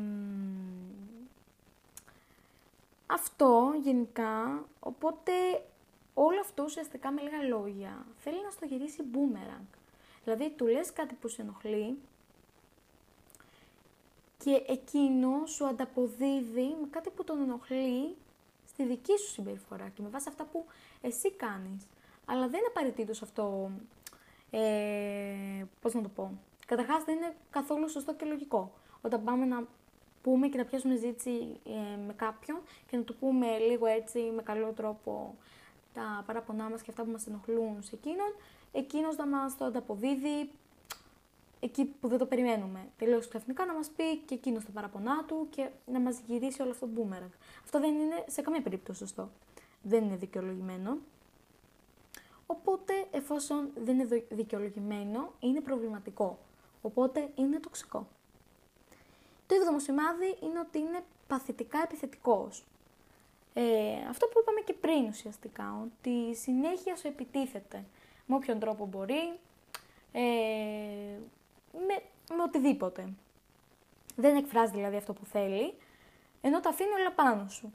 [3.06, 5.32] αυτό γενικά, οπότε
[6.14, 9.78] όλο αυτό ουσιαστικά με λίγα λόγια θέλει να στο γυρίσει boomerang.
[10.24, 11.98] Δηλαδή του λες κάτι που σε ενοχλεί
[14.44, 18.16] και εκείνο σου ανταποδίδει με κάτι που τον ενοχλεί
[18.68, 20.66] στη δική σου συμπεριφορά και με βάση αυτά που
[21.02, 21.88] εσύ κάνεις.
[22.26, 23.72] Αλλά δεν είναι απαραίτητος αυτό,
[24.50, 28.72] ε, πώς να το πω, καταρχάς δεν είναι καθόλου σωστό και λογικό.
[29.02, 29.68] Όταν πάμε να
[30.22, 32.58] πούμε και να πιάσουμε ζήτηση ε, με κάποιον
[32.90, 35.36] και να του πούμε λίγο έτσι με καλό τρόπο
[35.94, 38.36] τα παράπονά μας και αυτά που μας ενοχλούν σε εκείνον,
[38.72, 40.50] εκείνος να μας το ανταποδίδει
[41.60, 42.88] εκεί που δεν το περιμένουμε.
[42.98, 46.72] Τελείως ξαφνικά να μας πει και εκείνος τα παραπονά του και να μας γυρίσει όλο
[46.72, 47.34] αυτό το boomerang.
[47.64, 49.30] Αυτό δεν είναι σε καμία περίπτωση σωστό.
[49.82, 50.98] Δεν είναι δικαιολογημένο.
[52.46, 56.40] Οπότε, εφόσον δεν είναι δικαιολογημένο, είναι προβληματικό.
[56.82, 58.08] Οπότε, είναι τοξικό.
[59.48, 62.66] Το έβδομο σημάδι είναι ότι είναι παθητικά επιθετικός.
[63.54, 63.64] Ε,
[64.10, 67.84] αυτό που είπαμε και πριν ουσιαστικά, ότι συνέχεια σου επιτίθεται
[68.26, 69.40] με όποιον τρόπο μπορεί,
[70.12, 70.22] ε,
[71.72, 72.02] με,
[72.36, 73.10] με οτιδήποτε.
[74.16, 75.74] Δεν εκφράζει δηλαδή αυτό που θέλει,
[76.42, 77.74] ενώ τα αφήνει όλα πάνω σου.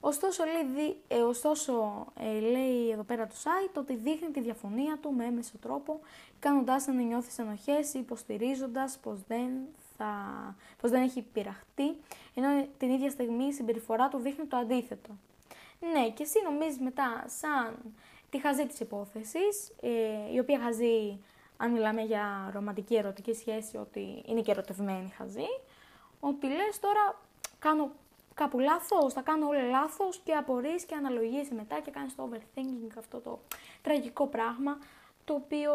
[0.00, 5.12] Ωστόσο, λέει, ε, ωστόσο ε, λέει εδώ πέρα το site ότι δείχνει τη διαφωνία του
[5.12, 6.00] με έμεσο τρόπο,
[6.38, 9.50] κάνοντάς να νιώθεις ενοχές ή υποστηρίζοντας πως δεν,
[9.98, 10.10] θα,
[10.80, 11.96] πως δεν έχει πειραχτεί,
[12.34, 15.10] ενώ την ίδια στιγμή η συμπεριφορά του δείχνει το αντίθετο.
[15.92, 17.76] Ναι, και εσύ νομίζεις μετά σαν
[18.30, 21.20] τη χαζή της υπόθεσης, ε, η οποία χαζή,
[21.56, 25.48] αν μιλάμε για ρομαντική ερωτική σχέση, ότι είναι και ερωτευμένη χαζή,
[26.20, 27.20] ότι λες τώρα
[27.58, 27.90] κάνω
[28.34, 32.92] κάπου λάθος, θα κάνω όλα λάθος και απορείς και αναλογίες μετά και κάνεις το overthinking
[32.98, 33.38] αυτό το
[33.82, 34.78] τραγικό πράγμα,
[35.24, 35.72] το οποίο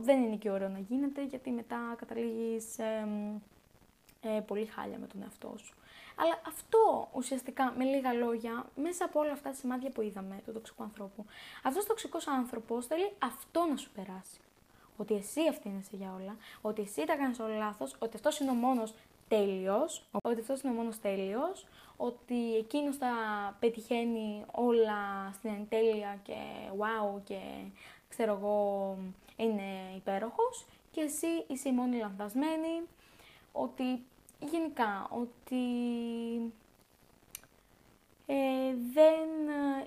[0.00, 3.08] δεν είναι και ωραίο να γίνεται, γιατί μετά καταλήγεις ε,
[4.46, 5.74] πολύ χάλια με τον εαυτό σου.
[6.16, 10.52] Αλλά αυτό ουσιαστικά με λίγα λόγια, μέσα από όλα αυτά τα σημάδια που είδαμε του
[10.52, 11.24] τοξικού ανθρώπου,
[11.62, 14.40] αυτός ο τοξικός άνθρωπος θέλει αυτό να σου περάσει.
[14.96, 18.54] Ότι εσύ ευθύνεσαι για όλα, ότι εσύ τα κάνεις όλα λάθος, ότι αυτός είναι ο
[18.54, 18.94] μόνος
[19.28, 23.12] τέλειος, ότι αυτός είναι ο μόνος τέλειος, ότι εκείνος θα
[23.60, 26.36] πετυχαίνει όλα στην εντέλεια και
[26.78, 27.38] wow και
[28.08, 28.96] ξέρω εγώ
[29.36, 32.82] είναι υπέροχος και εσύ είσαι η μόνη λανθασμένη,
[33.52, 34.04] ότι
[34.40, 35.64] γενικά ότι
[38.26, 39.28] ε, δεν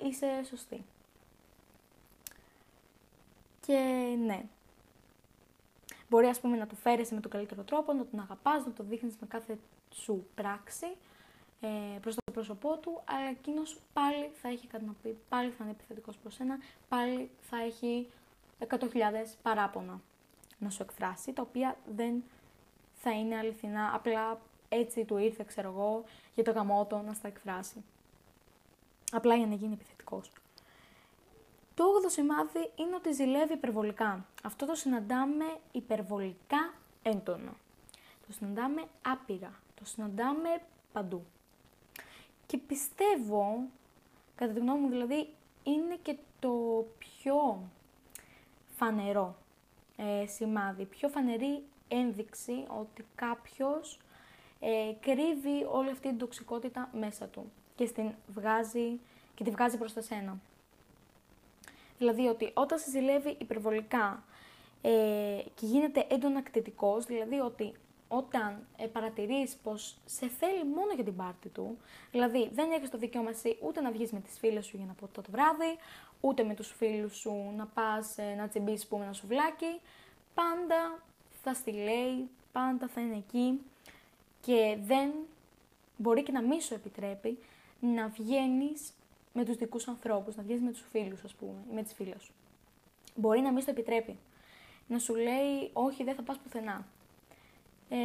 [0.10, 0.84] είσαι σωστή.
[3.66, 3.78] Και
[4.26, 4.44] ναι,
[6.10, 8.84] μπορεί ας πούμε να του φέρεσαι με τον καλύτερο τρόπο, να τον αγαπάς, να το
[8.84, 9.58] δείχνεις με κάθε
[9.92, 10.88] σου πράξη
[11.62, 11.68] ε,
[12.02, 15.72] προς το πρόσωπό του, αλλά εκείνος πάλι θα έχει κάτι να πει, πάλι θα είναι
[15.72, 16.58] επιθετικός προς σένα,
[16.90, 18.08] πάλι θα έχει
[18.68, 18.78] 100.000
[19.42, 20.02] παράπονα
[20.60, 22.24] να σου εκφράσει, τα οποία δεν
[23.02, 26.04] θα είναι αληθινά, απλά έτσι του ήρθε, ξέρω εγώ,
[26.36, 27.84] για το γαμότο να στα εκφράσει.
[29.12, 30.32] Απλά για να γίνει επιθετικός.
[31.76, 34.26] Το 8ο σημάδι είναι ότι ζηλεύει υπερβολικά.
[34.44, 37.54] Αυτό το συναντάμε υπερβολικά έντονα.
[38.28, 39.60] Το συναντάμε άπειρα.
[39.76, 41.26] Το συναντάμε παντού.
[42.46, 43.64] Και πιστεύω,
[44.36, 45.30] κατά τη γνώμη μου δηλαδή,
[45.64, 47.70] είναι και το πιο
[48.76, 49.36] φανερό
[49.98, 54.00] ε, σημάδι, πιο φανερή ένδειξη ότι κάποιος
[54.60, 59.00] ε, κρύβει όλη αυτή την τοξικότητα μέσα του και, στην βγάζει,
[59.36, 60.40] και τη βγάζει προς τα σένα.
[61.98, 64.24] Δηλαδή ότι όταν σε ζηλεύει υπερβολικά
[64.82, 64.90] ε,
[65.56, 67.74] και γίνεται έντονα κτητικός, δηλαδή ότι
[68.08, 71.78] όταν ε, παρατηρείς πως σε θέλει μόνο για την πάρτη του,
[72.12, 74.94] δηλαδή δεν έχεις το δικαίωμα εσύ ούτε να βγεις με τις φίλες σου για να
[74.94, 75.78] πω το βράδυ,
[76.22, 79.80] ούτε με τους φίλους σου να πας ε, να τσιμπήσεις πούμε ένα σουβλάκι,
[80.34, 81.04] πάντα
[81.44, 83.62] θα στη λέει, πάντα θα είναι εκεί
[84.42, 85.12] και δεν
[85.98, 87.38] μπορεί και να μη σου επιτρέπει
[87.80, 88.94] να βγαίνεις
[89.34, 92.32] με τους δικούς ανθρώπους, να βγαίνεις με τους φίλους ας πούμε, με τις φίλες σου.
[93.16, 94.18] Μπορεί να μη σου επιτρέπει.
[94.88, 96.86] Να σου λέει όχι δεν θα πας πουθενά.
[97.90, 97.98] Ε,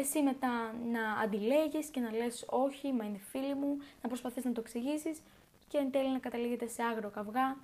[0.00, 4.52] εσύ μετά να αντιλέγεις και να λες όχι, μα είναι φίλη μου, να προσπαθείς να
[4.52, 5.22] το εξηγήσεις
[5.68, 7.56] και εν τέλει να καταλήγεται σε άγριο καυγά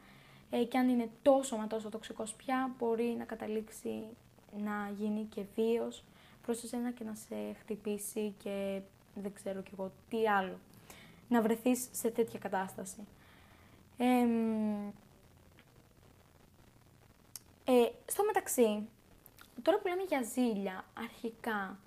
[0.50, 4.04] ε, και αν είναι τόσο μα τόσο τοξικός πια μπορεί να καταλήξει
[4.56, 6.04] να γίνει και βίος
[6.42, 8.80] προς εσένα και να σε χτυπήσει και
[9.14, 10.58] δεν ξέρω κι εγώ τι άλλο.
[11.28, 13.06] Να βρεθείς σε τέτοια κατάσταση.
[17.64, 18.88] ε, στο μεταξύ,
[19.62, 21.78] τώρα που λέμε για ζήλια, αρχικά,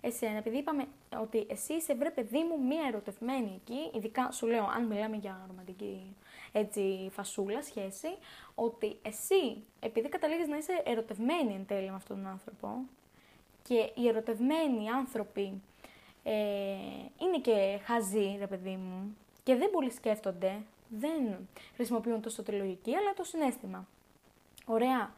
[0.00, 0.86] εσένα, επειδή είπαμε
[1.20, 5.44] ότι εσύ είσαι βρε παιδί μου μία ερωτευμένη εκεί, ειδικά σου λέω αν μιλάμε για
[5.46, 6.16] ρομαντική
[6.56, 8.08] έτσι, φασούλα σχέση,
[8.54, 12.68] ότι εσύ, επειδή καταλήγεις να είσαι ερωτευμένη εν τέλει με αυτόν τον άνθρωπο,
[13.62, 15.62] και οι ερωτευμένοι άνθρωποι
[16.22, 16.32] ε,
[17.18, 22.94] είναι και χαζοί, ρε παιδί μου, και δεν πολύ σκέφτονται, δεν χρησιμοποιούν τόσο τη λογική,
[22.94, 23.86] αλλά το συνέστημα.
[24.64, 25.12] Ωραία.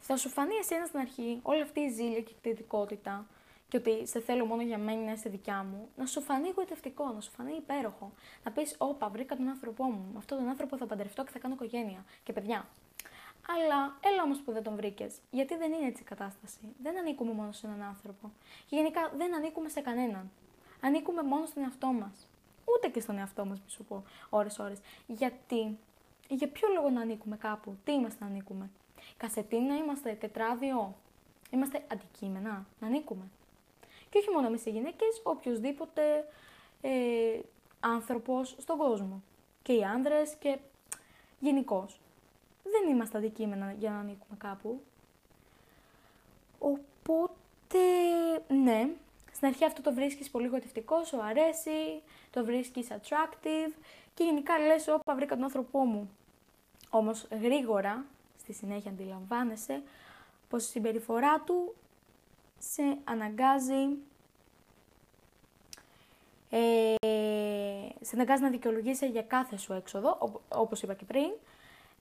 [0.00, 3.26] Θα σου φανεί εσένα στην αρχή όλη αυτή η ζήλια και η κτητικότητα
[3.68, 7.12] και ότι σε θέλω μόνο για μένα, να είσαι δικιά μου, να σου φανεί γοητευτικό,
[7.12, 8.12] να σου φανεί υπέροχο.
[8.44, 10.08] Να πεις: Όπα, βρήκα τον άνθρωπό μου.
[10.12, 12.68] Με αυτόν τον άνθρωπο θα παντρευτώ και θα κάνω οικογένεια και παιδιά.
[13.48, 15.18] Αλλά έλα όμως που δεν τον βρήκες.
[15.30, 16.58] Γιατί δεν είναι έτσι η κατάσταση.
[16.82, 18.32] Δεν ανήκουμε μόνο σε έναν άνθρωπο.
[18.66, 20.30] Και γενικά δεν ανήκουμε σε κανέναν.
[20.80, 22.28] Ανήκουμε μόνο στον εαυτό μας.
[22.64, 24.74] Ούτε και στον εαυτό μας, μη σου πω ώρε-ώρε.
[25.06, 25.78] Γιατί,
[26.28, 28.70] για ποιο λόγο να ανήκουμε κάπου, τι είμαστε να ανήκουμε;
[29.16, 30.94] Κασετίνα είμαστε, τετράδιο.
[31.50, 33.28] Είμαστε αντικείμενα να ανήκουμε.
[34.10, 36.28] Και όχι μόνο εμείς οι γυναίκες, οποιοδήποτε
[36.80, 37.38] ε,
[37.80, 39.22] άνθρωπος στον κόσμο.
[39.62, 40.58] Και οι άνδρες και
[41.40, 42.00] γενικώς.
[42.62, 44.80] Δεν είμαστε αντικείμενα για να ανήκουμε κάπου.
[46.58, 47.78] Οπότε,
[48.48, 48.90] ναι,
[49.32, 53.72] στην αρχή αυτό το βρίσκεις πολύ γοητευτικός, σου αρέσει, το βρίσκεις attractive
[54.14, 56.10] και γενικά λες, όπα βρήκα τον άνθρωπό μου.
[56.90, 58.04] Όμως γρήγορα,
[58.38, 59.82] στη συνέχεια αντιλαμβάνεσαι,
[60.48, 61.74] πως η συμπεριφορά του
[62.58, 63.96] σε αναγκάζει
[66.50, 66.94] ε,
[68.00, 71.30] σε αναγκάζει να δικαιολογήσει για κάθε σου έξοδο, όπως είπα και πριν,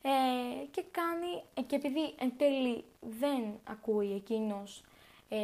[0.02, 2.84] ε, και κάνει, και επειδή εν τέλει
[3.20, 4.84] δεν ακούει εκείνος
[5.30, 5.38] ε,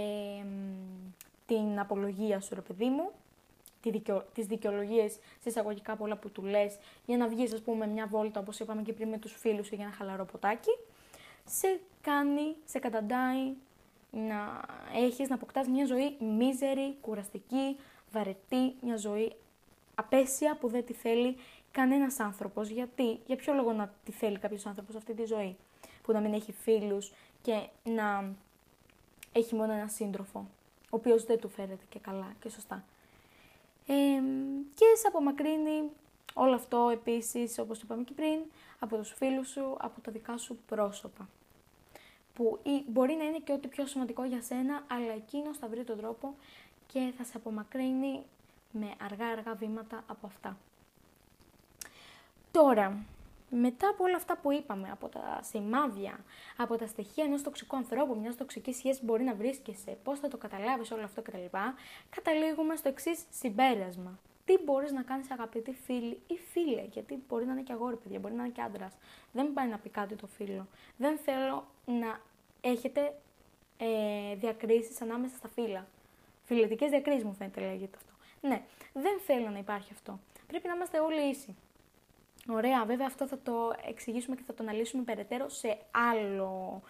[1.46, 3.12] την απολογία σου, ρε παιδί μου,
[3.82, 7.88] τη δικαιο, τις δικαιολογίες σε εισαγωγικά πολλά που του λες, για να βγεις, ας πούμε,
[7.88, 10.78] μια βόλτα, όπως είπαμε και πριν με τους φίλους σου για ένα χαλαρό ποτάκι,
[11.46, 13.54] σε κάνει, σε καταντάει
[14.14, 14.62] να
[14.96, 17.78] έχεις, να αποκτάς μια ζωή μίζερη, κουραστική,
[18.12, 19.36] βαρετή, μια ζωή
[19.96, 21.38] απέσια που δεν τη θέλει
[21.72, 22.70] κανένας άνθρωπος.
[22.70, 25.58] Γιατί, για ποιο λόγο να τη θέλει κάποιος άνθρωπος αυτή τη ζωή,
[26.02, 28.34] που να μην έχει φίλους και να
[29.32, 32.84] έχει μόνο ένα σύντροφο, ο οποίος δεν του φέρεται και καλά και σωστά.
[33.88, 33.94] Ε,
[34.76, 35.90] και σε απομακρύνει
[36.34, 38.40] όλο αυτό επίσης, όπως είπαμε και πριν,
[38.80, 41.30] από τους φίλους σου, από τα δικά σου πρόσωπα.
[42.34, 45.98] Που μπορεί να είναι και ό,τι πιο σημαντικό για σένα, αλλά εκείνος θα βρει τον
[45.98, 46.36] τρόπο
[46.88, 48.24] και θα σε απομακρύνει
[48.72, 50.58] με αργά-αργά βήματα από αυτά.
[52.52, 53.06] Τώρα,
[53.50, 56.20] μετά από όλα αυτά που είπαμε, από τα σημάδια,
[56.58, 60.28] από τα στοιχεία ενός τοξικού ανθρώπου, μιας τοξικής σχέσης που μπορεί να βρίσκεσαι, πώς θα
[60.28, 61.58] το καταλάβεις όλο αυτό κτλ.,
[62.10, 64.20] καταλήγουμε στο εξής συμπέρασμα.
[64.46, 68.20] Τι μπορείς να κάνεις, αγαπητοί φίλοι ή φίλε, γιατί μπορεί να είναι και αγόρι, παιδιά,
[68.20, 68.98] μπορεί να είναι και άντρας.
[69.32, 70.68] Δεν πάει να πει κάτι το φίλο.
[70.98, 72.22] Δεν θέλω να
[72.62, 73.16] έχετε
[73.78, 75.88] ε, διακρίσεις ανάμεσα στα φύλλα.
[76.44, 78.14] Φιλετικές διακρίσεις μου φαίνεται λέγεται αυτό.
[78.48, 78.62] Ναι,
[78.94, 80.20] δεν θέλω να υπάρχει αυτό.
[80.48, 81.56] Πρέπει να είμαστε όλοι ίσοι.
[82.48, 86.82] Ωραία, βέβαια αυτό θα το εξηγήσουμε και θα το αναλύσουμε περαιτέρω σε άλλο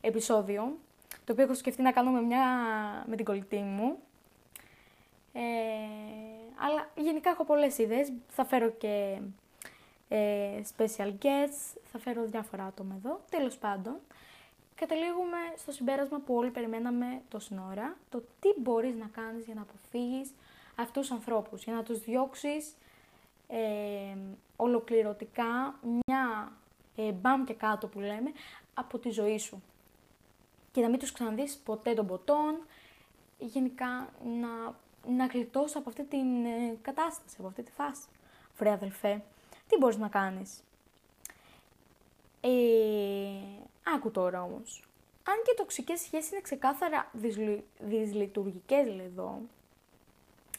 [0.00, 0.78] επεισόδιο,
[1.24, 2.44] το οποίο έχω σκεφτεί να κάνω με, μια,
[3.06, 3.98] με την κολλητή μου.
[5.32, 5.40] Ε,
[6.60, 9.20] αλλά γενικά έχω πολλές ιδέες, θα φέρω και
[10.08, 13.96] ε, special guests, θα φέρω διάφορα άτομα εδώ, τέλος πάντων.
[14.74, 19.60] Καταλήγουμε στο συμπέρασμα που όλοι περιμέναμε τόση ώρα, το τι μπορείς να κάνεις για να
[19.60, 20.32] αποφύγεις
[20.74, 22.74] αυτούς τους ανθρώπους, για να τους διώξεις
[23.48, 24.16] ε,
[24.56, 26.52] ολοκληρωτικά μια
[26.96, 28.32] ε, μπαμ και κάτω που λέμε
[28.74, 29.62] από τη ζωή σου.
[30.72, 32.66] Και να μην τους ξαναδείς ποτέ των ποτών,
[33.38, 34.08] γενικά
[34.40, 34.74] να,
[35.08, 38.06] να γλιτώσει από αυτή την ε, κατάσταση, από αυτή τη φάση.
[38.56, 39.22] Βρε αδελφέ,
[39.68, 40.62] τι μπορείς να κάνεις;
[42.40, 42.50] Ε,
[43.94, 44.84] άκου τώρα όμως.
[45.24, 47.10] Αν και οι τοξικές σχέσεις είναι ξεκάθαρα
[47.78, 49.40] δυσλειτουργικές, λέει εδώ,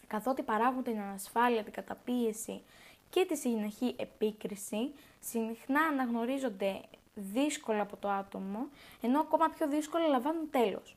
[0.08, 2.62] καθότι παράγουν την ανασφάλεια, την καταπίεση
[3.10, 6.82] και τη συνεχή επίκριση, συχνά αναγνωρίζονται
[7.14, 8.68] δύσκολα από το άτομο,
[9.02, 10.96] ενώ ακόμα πιο δύσκολα λαμβάνουν τέλος.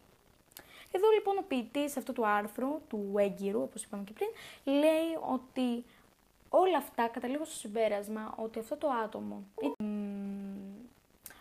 [0.97, 4.29] Εδώ λοιπόν ο ποιητής αυτού του άρθρου, του έγκυρου, όπως είπαμε και πριν,
[4.65, 5.85] λέει ότι
[6.49, 9.45] όλα αυτά καταλήγουν στο συμπέρασμα ότι αυτό το άτομο,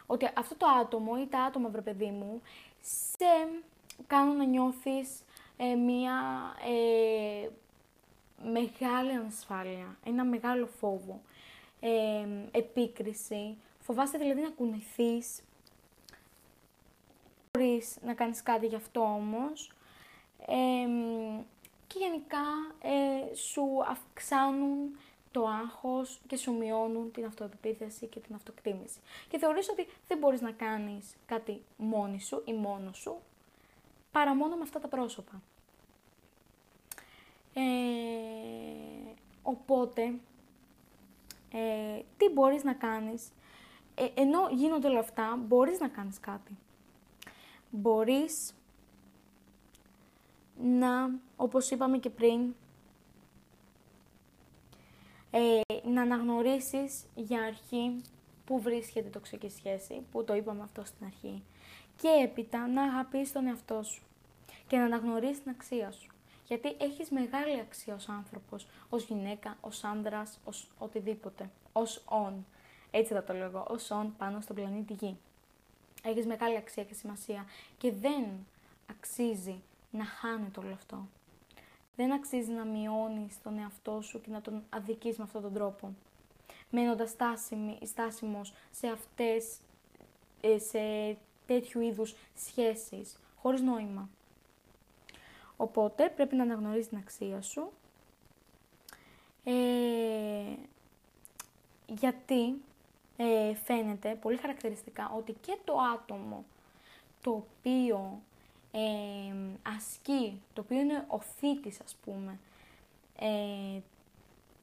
[0.06, 2.42] ότι αυτό το άτομο ή τα άτομα, βρε παιδί μου,
[2.82, 3.62] σε
[4.08, 5.24] κάνουν να νιώθεις
[5.58, 6.14] ε, μία
[6.66, 7.50] ε,
[8.52, 11.22] μεγάλη ανασφάλεια, ένα μεγάλο φόβο,
[11.80, 15.42] ε, επίκριση, φοβάστε δηλαδή να κουνηθείς,
[17.58, 19.72] μπορείς να κάνεις κάτι γι' αυτό όμως,
[21.88, 22.44] και γενικά
[22.82, 24.98] ε, σου αυξάνουν
[25.32, 29.00] το άγχος και σου μειώνουν την αυτοεπιθέση και την αυτοκτίμηση.
[29.30, 33.16] Και θεωρείς ότι δεν μπορείς να κάνεις κάτι μόνη σου ή μόνος σου,
[34.12, 35.42] παρά μόνο με αυτά τα πρόσωπα.
[37.54, 37.62] Ε,
[39.44, 40.14] οπότε,
[41.52, 43.32] ε, τι μπορείς να κάνεις,
[43.96, 46.58] ε, ενώ γίνονται όλα αυτά, μπορείς να κάνεις κάτι.
[47.76, 48.54] Μπορείς
[50.64, 52.54] να, όπως είπαμε και πριν,
[55.36, 58.02] Ε, να αναγνωρίσεις για αρχή
[58.46, 61.44] που βρίσκεται η τοξική σχέση, που το είπαμε αυτό στην αρχή.
[61.96, 64.04] Και έπειτα να αγαπήσεις τον εαυτό σου
[64.68, 66.12] και να αναγνωρίσεις την αξία σου.
[66.48, 72.46] Γιατί έχεις μεγάλη αξία ως άνθρωπος, ως γυναίκα, ως άνδρας, ως οτιδήποτε, ως όν.
[72.92, 75.18] Έτσι θα το λέγω, ως όν πάνω στον πλανήτη Γη.
[76.04, 77.46] Έχεις μεγάλη αξία και σημασία
[77.78, 78.26] και δεν
[78.90, 79.62] αξίζει
[79.92, 81.08] να χάνεται όλο αυτό.
[81.96, 85.94] Δεν αξίζει να μειώνεις τον εαυτό σου και να τον αδικείς με αυτόν τον τρόπο.
[86.70, 87.16] Μένοντας
[87.84, 89.58] στάσιμος σε αυτές,
[90.42, 94.10] ε, σε τέτοιου είδους σχέσεις, χωρίς νόημα.
[95.58, 97.72] Οπότε πρέπει να αναγνωρίζεις την αξία σου.
[99.44, 100.54] Ε,
[101.88, 102.62] γιατί
[103.18, 106.44] ε, φαίνεται πολύ χαρακτηριστικά ότι και το άτομο
[107.22, 108.22] το οποίο
[108.72, 109.34] ε,
[109.76, 112.40] ασκεί, το οποίο είναι ο θήτης ας πούμε,
[113.20, 113.80] ε,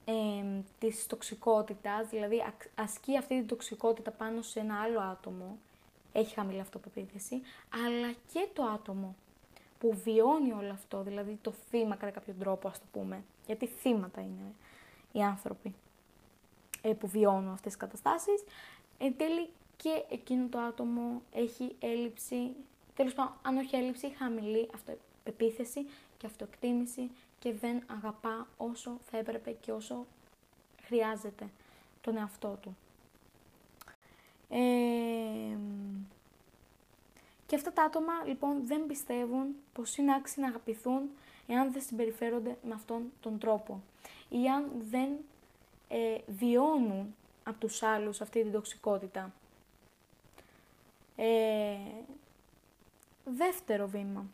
[0.04, 0.44] ε,
[0.78, 5.58] της τοξικότητας, δηλαδή ασκεί αυτή την τοξικότητα πάνω σε ένα άλλο άτομο,
[6.12, 7.40] έχει χαμηλή αυτοπεποίθηση,
[7.86, 9.14] αλλά και το άτομο
[9.78, 14.20] που βιώνει όλο αυτό, δηλαδή το θύμα κατά κάποιο τρόπο ας το πούμε, γιατί θύματα
[14.20, 14.54] είναι
[15.12, 15.68] οι άνθρωποι.
[15.68, 15.89] ε,
[16.98, 18.44] που βιώνουν αυτές τις καταστάσεις,
[18.98, 22.50] εν τέλει και εκείνο το άτομο έχει έλλειψη,
[22.94, 25.86] τέλος πάντων αν όχι έλλειψη, χαμηλή αυτοεπίθεση
[26.18, 30.06] και αυτοεκτίμηση και δεν αγαπά όσο θα έπρεπε και όσο
[30.82, 31.48] χρειάζεται
[32.00, 32.76] τον εαυτό του.
[34.48, 35.56] Ε,
[37.46, 41.10] και αυτά τα άτομα λοιπόν δεν πιστεύουν πως είναι άξιοι να αγαπηθούν
[41.46, 43.82] εάν δεν συμπεριφέρονται με αυτόν τον τρόπο
[44.28, 45.08] ή αν δεν
[45.92, 49.32] ε, βιώνουν από τους άλλους αυτή την τοξικότητα.
[51.16, 51.76] Ε,
[53.24, 54.26] δεύτερο βήμα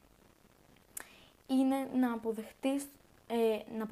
[1.46, 2.86] είναι να αποδεχτείς,
[3.26, 3.88] ε, να,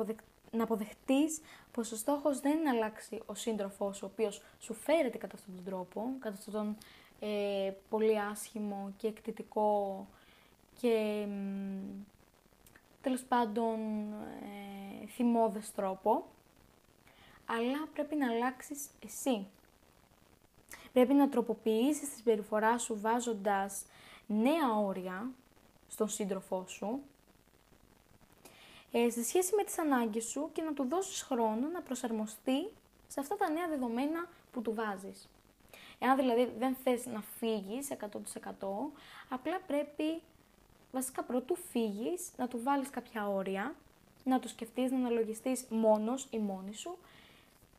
[0.50, 1.40] να αποδεχτείς
[1.72, 5.54] πως ο στόχος δεν είναι να αλλάξει ο σύντροφός ο οποίος σου φέρεται κατά αυτόν
[5.54, 6.76] τον τρόπο, κατά αυτόν τον
[7.20, 10.06] ε, πολύ άσχημο και εκτιτικό
[10.80, 11.26] και
[13.00, 13.78] τέλος πάντων
[15.02, 16.26] ε, θυμώδες τρόπο,
[17.46, 19.46] αλλά πρέπει να αλλάξεις εσύ.
[20.92, 23.84] Πρέπει να τροποποιήσεις τη συμπεριφορά σου βάζοντας
[24.26, 25.30] νέα όρια
[25.88, 27.00] στον σύντροφό σου,
[28.92, 32.70] ε, σε σχέση με τις ανάγκες σου και να του δώσεις χρόνο να προσαρμοστεί
[33.06, 35.28] σε αυτά τα νέα δεδομένα που του βάζεις.
[35.98, 38.92] Εάν δηλαδή δεν θες να φύγεις 100%
[39.28, 40.22] απλά πρέπει
[40.92, 43.74] βασικά πρωτού φύγεις να του βάλεις κάποια όρια,
[44.24, 46.98] να το σκεφτείς, να αναλογιστείς μόνος ή μόνη σου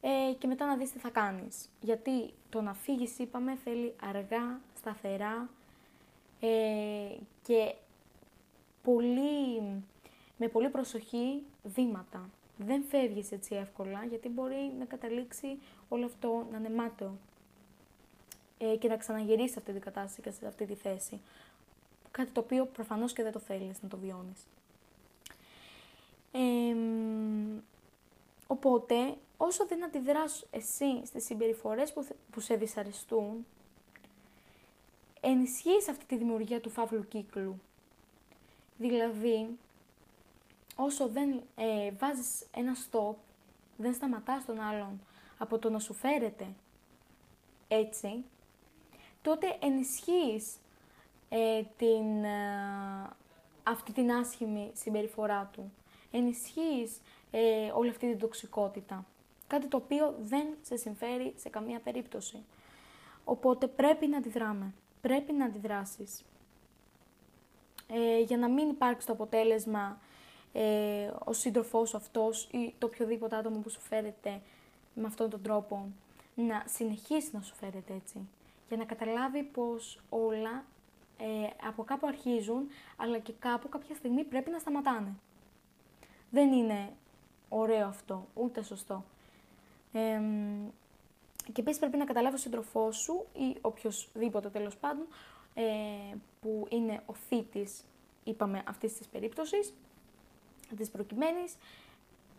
[0.08, 1.70] ε, και μετά να δεις τι θα κάνεις.
[1.82, 5.50] Γιατί το να φύγεις, είπαμε, θέλει αργά, σταθερά
[6.40, 7.76] ε, και
[8.84, 9.60] πολύ,
[10.38, 12.30] με πολύ προσοχή βήματα.
[12.58, 17.18] Δεν φεύγεις έτσι εύκολα, γιατί μπορεί να καταλήξει όλο αυτό να είναι μάταιο
[18.58, 21.20] ε, και να ξαναγυρίσει αυτή την κατάσταση και σε αυτή τη θέση.
[22.12, 24.48] Κάτι το οποίο προφανώς και δεν το θέλεις να το βιώνεις.
[28.48, 33.46] οπότε, όσο δεν αντιδράς εσύ στις συμπεριφορές που, που σε δυσαρεστούν,
[35.22, 37.62] ενισχύεις αυτή τη δημιουργία του φαύλου κύκλου.
[38.78, 39.58] Δηλαδή,
[40.76, 43.16] όσο δεν ε, βάζεις ένα stop,
[43.78, 45.02] δεν σταματάς τον άλλον
[45.38, 46.48] από το να σου φέρεται
[47.68, 48.24] έτσι,
[49.22, 50.58] τότε ενισχύεις
[51.30, 53.10] ε, την, ε,
[53.64, 55.74] αυτή την άσχημη συμπεριφορά του.
[56.12, 59.06] Ενισχύεις ε, όλη αυτή την τοξικότητα.
[59.48, 62.44] Κάτι το οποίο δεν σε συμφέρει σε καμία περίπτωση.
[63.24, 64.74] Οπότε πρέπει να αντιδράμε.
[65.02, 66.24] Πρέπει να αντιδράσεις.
[67.88, 70.00] Ε, για να μην υπάρξει το αποτέλεσμα
[70.54, 74.42] ε, ο σύντροφός αυτός ή το οποιοδήποτε άτομο που σου φέρεται
[74.94, 75.92] με αυτόν τον τρόπο
[76.36, 78.28] να συνεχίσει να σου φέρεται έτσι
[78.68, 80.66] για να καταλάβει πως όλα
[81.18, 81.26] ε,
[81.68, 85.14] από κάπου αρχίζουν, αλλά και κάπου κάποια στιγμή πρέπει να σταματάνε.
[86.30, 86.94] Δεν είναι
[87.50, 89.04] ωραίο αυτό, ούτε σωστό.
[89.96, 90.22] Ε,
[91.54, 95.06] και επίσης πρέπει να καταλάβει ο σύντροφός σου ή οποιοδήποτε τέλος πάντων
[95.54, 95.64] ε,
[96.42, 97.84] που είναι ο θήτης,
[98.24, 99.74] είπαμε, αυτής της περίπτωσης,
[100.78, 101.56] της προκειμένης,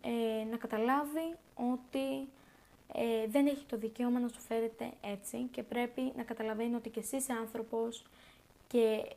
[0.01, 2.27] ε, να καταλάβει ότι
[2.93, 6.99] ε, δεν έχει το δικαίωμα να σου φέρεται έτσι και πρέπει να καταλαβαίνει ότι και
[6.99, 8.05] εσύ είσαι άνθρωπος
[8.67, 9.15] και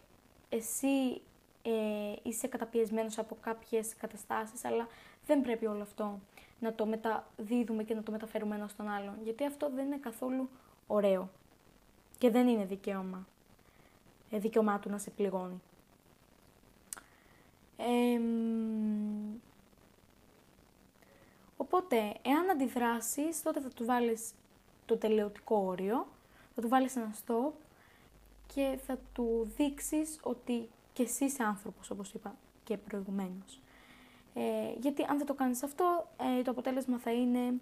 [0.48, 1.20] εσύ
[1.62, 4.88] ε, είσαι καταπιεσμένος από κάποιες καταστάσεις, αλλά
[5.26, 6.18] δεν πρέπει όλο αυτό
[6.60, 10.48] να το μεταδίδουμε και να το μεταφέρουμε ένα στον άλλον, γιατί αυτό δεν είναι καθόλου
[10.86, 11.30] ωραίο
[12.18, 13.26] και δεν είναι δικαίωμα,
[14.30, 15.60] ε, δικαίωμά του να σε πληγώνει.
[21.56, 24.32] Οπότε, εάν αντιδράσεις, τότε θα του βάλεις
[24.86, 26.06] το τελειωτικό όριο,
[26.54, 27.52] θα του βάλεις ένα stop
[28.54, 32.34] και θα του δείξεις ότι και εσύ είσαι άνθρωπος, όπως είπα
[32.64, 33.60] και προηγουμένως.
[34.34, 34.40] Ε,
[34.80, 36.06] γιατί αν δεν το κάνεις αυτό,
[36.38, 37.52] ε, το αποτέλεσμα θα είναι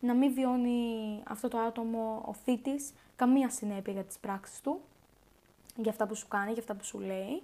[0.00, 4.80] να μην βιώνει αυτό το άτομο ο θήτης καμία συνέπεια για τις πράξεις του,
[5.76, 7.42] για αυτά που σου κάνει, για αυτά που σου λέει,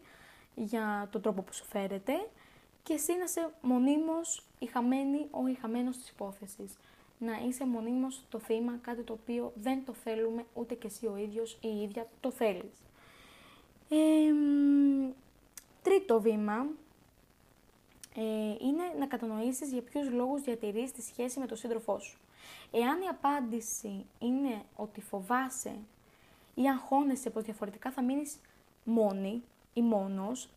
[0.54, 2.12] για τον τρόπο που σου φέρεται
[2.82, 6.76] και εσύ να είσαι μονίμως η χαμένη, ο η χαμένος της υπόθεσης.
[7.18, 11.16] Να είσαι μονίμως το θύμα, κάτι το οποίο δεν το θέλουμε ούτε και εσύ ο
[11.16, 12.82] ίδιος ή η ίδια το θέλεις.
[15.82, 16.66] τρίτο βήμα
[18.14, 18.20] ε,
[18.60, 22.18] είναι να κατανοήσεις για ποιους λόγους διατηρείς τη σχέση με τον σύντροφό σου.
[22.70, 25.78] Εάν η απάντηση είναι ότι φοβάσαι
[26.54, 28.38] ή αγχώνεσαι πως διαφορετικά θα μείνεις
[28.84, 29.42] μόνη
[29.74, 30.48] ή μόνος,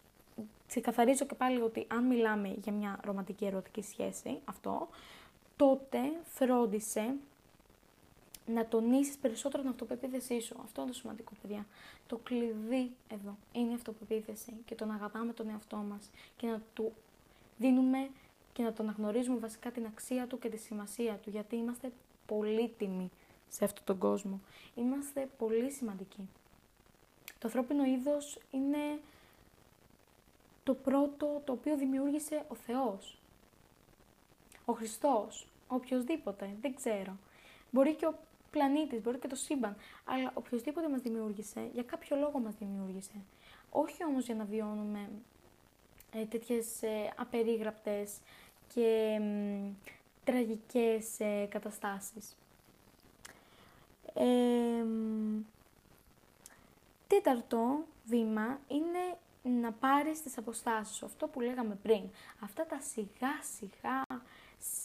[0.67, 4.87] ξεκαθαρίζω και πάλι ότι αν μιλάμε για μια ρομαντική ερωτική σχέση, αυτό,
[5.55, 7.15] τότε φρόντισε
[8.45, 10.55] να τονίσεις περισσότερο την αυτοπεποίθησή σου.
[10.63, 11.65] Αυτό είναι το σημαντικό, παιδιά.
[12.07, 16.61] Το κλειδί εδώ είναι η αυτοπεποίθηση και το να αγαπάμε τον εαυτό μας και να
[16.73, 16.93] του
[17.63, 18.09] δίνουμε
[18.53, 21.91] και να τον αναγνωρίζουμε βασικά την αξία του και τη σημασία του, γιατί είμαστε
[22.25, 23.11] πολύτιμοι
[23.49, 24.39] σε αυτόν τον κόσμο.
[24.75, 26.29] Είμαστε πολύ σημαντικοί.
[27.25, 28.99] Το ανθρώπινο είδος είναι
[30.63, 33.17] το πρώτο το οποίο δημιούργησε ο Θεός.
[34.65, 37.17] Ο Χριστός, οποιοδήποτε, δεν ξέρω.
[37.71, 38.13] Μπορεί και ο
[38.51, 43.15] πλανήτης, μπορεί και το σύμπαν, αλλά οποιοδήποτε μας δημιούργησε, για κάποιο λόγο μας δημιούργησε.
[43.69, 45.09] Όχι όμως για να βιώνουμε
[46.13, 48.11] ε, τέτοιες ε, απερίγραπτες
[48.73, 49.19] και
[50.23, 52.37] τραγικές ε, καταστάσεις.
[54.13, 54.85] Ε,
[57.07, 62.01] τέταρτο βήμα είναι να πάρεις τις αποστάσεις σου, αυτό που λέγαμε πριν.
[62.39, 64.21] Αυτά τα σιγά σιγά,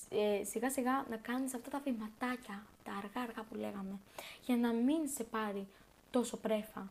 [0.09, 3.99] ε, σιγά σιγά να κάνεις αυτά τα βηματάκια, τα αργά αργά που λέγαμε,
[4.45, 5.67] για να μην σε πάρει
[6.11, 6.91] τόσο πρέφα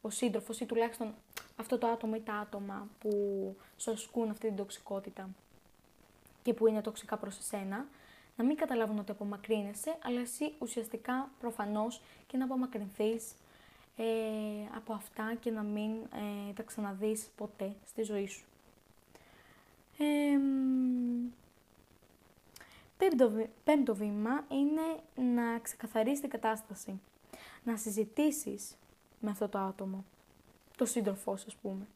[0.00, 1.14] ο σύντροφος ή τουλάχιστον
[1.56, 3.10] αυτό το άτομο ή τα άτομα που
[3.76, 5.28] σου ασκούν αυτή την τοξικότητα
[6.42, 7.86] και που είναι τοξικά προς εσένα,
[8.36, 13.32] να μην καταλάβουν ότι απομακρύνεσαι, αλλά εσύ ουσιαστικά προφανώς και να απομακρυνθείς
[13.96, 14.04] ε,
[14.76, 18.44] από αυτά και να μην ε, τα ξαναδείς ποτέ στη ζωή σου.
[19.98, 20.38] Ε,
[22.96, 25.00] πέμπτο, πέμπτο βήμα είναι
[25.34, 27.00] να ξεκαθαρίσεις την κατάσταση.
[27.64, 28.76] Να συζητήσεις
[29.20, 30.04] με αυτό το άτομο,
[30.76, 31.86] το σύντροφό σου ας πούμε,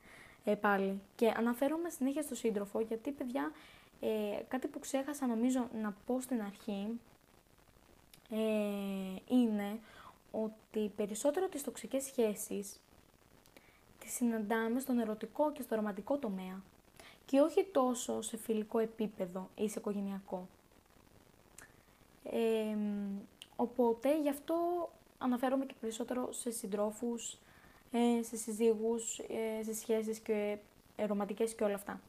[0.44, 1.00] ε, πάλι.
[1.16, 3.52] Και αναφέρομαι συνέχεια στο σύντροφο γιατί παιδιά
[4.00, 7.00] ε, κάτι που ξέχασα νομίζω να πω στην αρχή
[8.30, 9.78] ε, είναι
[10.30, 12.80] ότι περισσότερο τις τοξικές σχέσεις
[13.98, 16.62] τις συναντάμε στον ερωτικό και στο ρομαντικό τομέα
[17.26, 20.48] και όχι τόσο σε φιλικό επίπεδο ή σε οικογενειακό.
[22.24, 22.76] Ε,
[23.56, 24.88] οπότε γι' αυτό
[25.18, 27.38] αναφέρομαι και περισσότερο σε συντρόφους,
[27.92, 30.58] ε, σε συζύγους, ε, σε σχέσεις και
[30.96, 32.00] ε, ρομαντικές και όλα αυτά.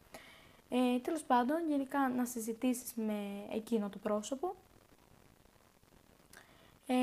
[0.70, 4.56] Ε, τέλος πάντων, γενικά να συζητήσεις με εκείνο το πρόσωπο
[6.88, 6.96] ε,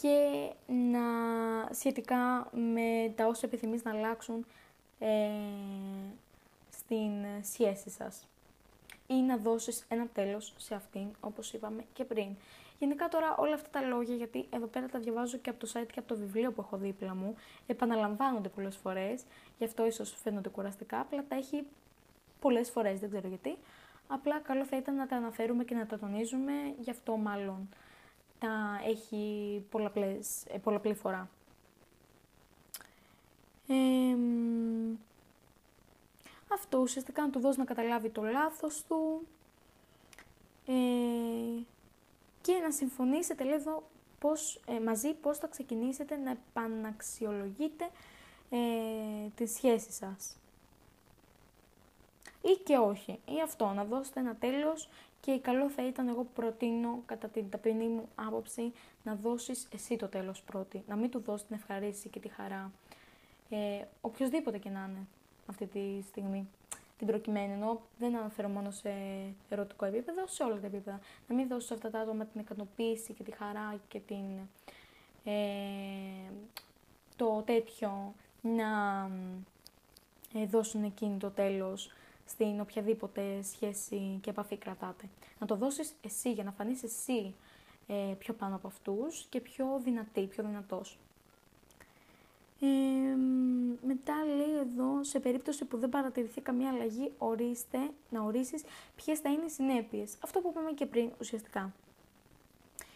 [0.00, 1.00] και να
[1.74, 4.46] σχετικά με τα όσα επιθυμείς να αλλάξουν
[4.98, 5.30] ε,
[6.70, 7.10] στην
[7.42, 8.26] σχέση σας
[9.06, 12.36] ή να δώσεις ένα τέλος σε αυτήν, όπως είπαμε και πριν.
[12.82, 15.86] Γενικά τώρα όλα αυτά τα λόγια, γιατί εδώ πέρα τα διαβάζω και από το site
[15.92, 17.34] και από το βιβλίο που έχω δίπλα μου,
[17.66, 19.22] επαναλαμβάνονται πολλές φορές,
[19.58, 21.66] γι' αυτό ίσως φαίνονται κουραστικά, απλά τα έχει
[22.40, 23.56] πολλές φορές, δεν ξέρω γιατί.
[24.06, 27.68] Απλά καλό θα ήταν να τα αναφέρουμε και να τα τονίζουμε, γι' αυτό μάλλον
[28.38, 31.28] τα έχει πολλαπλές, ε, πολλαπλή φορά.
[36.52, 39.26] αυτό ουσιαστικά να του δώσει να καταλάβει το λάθος του
[40.66, 40.72] ε,
[42.42, 43.82] και να συμφωνήσετε λέει εδώ
[44.18, 47.90] πώς, ε, μαζί πώς θα ξεκινήσετε να επαναξιολογείτε
[48.50, 48.58] ε,
[49.34, 50.36] τη σχέση σας
[52.42, 53.12] ή και όχι.
[53.12, 54.88] Ή αυτό, να δώσετε ένα τέλος
[55.20, 58.72] και καλό θα ήταν, εγώ προτείνω κατά την ταπεινή μου άποψη,
[59.02, 60.82] να δώσεις εσύ το τέλος πρώτη.
[60.88, 62.72] Να μην του δώσεις την ευχαρίστηση και τη χαρά.
[63.50, 65.06] Ε, οποιοδήποτε και να είναι
[65.46, 66.48] αυτή τη στιγμή.
[67.02, 68.90] Την προκειμένη, ενώ δεν αναφέρω μόνο σε
[69.48, 71.00] ερωτικό επίπεδο, σε όλα τα επίπεδα.
[71.28, 74.24] Να μην δώσεις αυτά τα άτομα την ικανοποίηση και τη χαρά και την,
[75.24, 75.32] ε,
[77.16, 78.70] το τέτοιο να
[80.34, 81.90] ε, δώσουν εκείνη το τέλος
[82.24, 85.04] στην οποιαδήποτε σχέση και επαφή κρατάτε.
[85.38, 87.34] Να το δώσεις εσύ για να φανείς εσύ
[87.86, 90.98] ε, πιο πάνω από αυτούς και πιο δυνατή, πιο δυνατός.
[92.64, 93.16] Ε,
[93.86, 97.78] μετά λέει εδώ, σε περίπτωση που δεν παρατηρηθεί καμία αλλαγή, ορίστε
[98.10, 98.62] να ορίσεις
[98.96, 100.16] ποιες θα είναι οι συνέπειες.
[100.20, 101.72] Αυτό που είπαμε και πριν ουσιαστικά.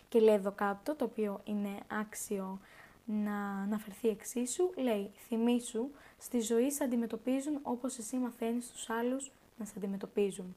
[0.09, 2.59] Και λέει εδώ κάτω, το οποίο είναι άξιο
[3.05, 5.89] να αναφερθεί εξίσου, λέει «Θυμήσου,
[6.19, 10.57] στη ζωή σε αντιμετωπίζουν όπως εσύ μαθαίνεις τους άλλους να σε αντιμετωπίζουν».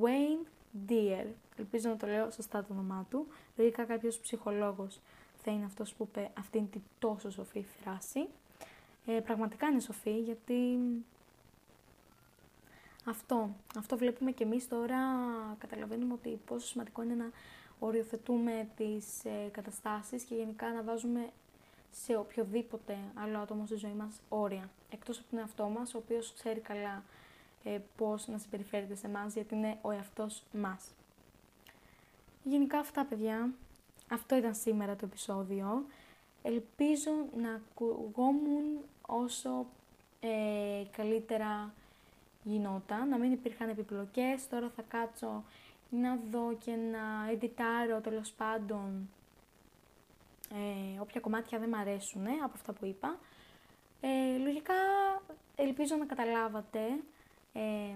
[0.00, 0.46] Wayne
[0.88, 5.00] Deer, ελπίζω να το λέω σωστά το όνομά του, λογικά κάποιος ψυχολόγος
[5.42, 8.28] θα είναι αυτός που είπε αυτήν την τόσο σοφή φράση.
[9.10, 10.78] Ε, πραγματικά είναι σοφή γιατί
[13.04, 14.98] αυτό, αυτό βλέπουμε και εμείς τώρα,
[15.58, 17.30] καταλαβαίνουμε ότι πόσο σημαντικό είναι να
[17.78, 21.30] οριοθετούμε τις ε, καταστάσεις και γενικά να βάζουμε
[21.90, 24.70] σε οποιοδήποτε άλλο άτομο στη ζωή μας όρια.
[24.90, 27.02] Εκτός από τον εαυτό μας, ο οποίος ξέρει καλά
[27.64, 30.90] ε, πώς να συμπεριφέρεται σε εμάς γιατί είναι ο εαυτός μας.
[32.44, 33.50] Γενικά αυτά, παιδιά.
[34.10, 35.84] Αυτό ήταν σήμερα το επεισόδιο.
[36.42, 38.64] Ελπίζω να ακουγόμουν
[39.10, 39.66] όσο
[40.20, 41.72] ε, καλύτερα
[42.42, 44.48] γινόταν, να μην υπήρχαν επιπλοκές.
[44.48, 45.44] Τώρα θα κάτσω
[45.90, 49.08] να δω και να εντιτάρω τέλος πάντων
[50.52, 53.18] ε, όποια κομμάτια δεν μ' αρέσουν ε, από αυτά που είπα.
[54.00, 54.74] Ε, λογικά
[55.56, 56.80] ελπίζω να καταλάβατε
[57.52, 57.94] ε,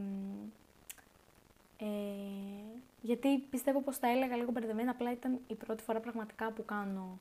[3.02, 7.18] γιατί πιστεύω πως τα έλεγα λίγο μπερδεμένα, απλά ήταν η πρώτη φορά πραγματικά που κάνω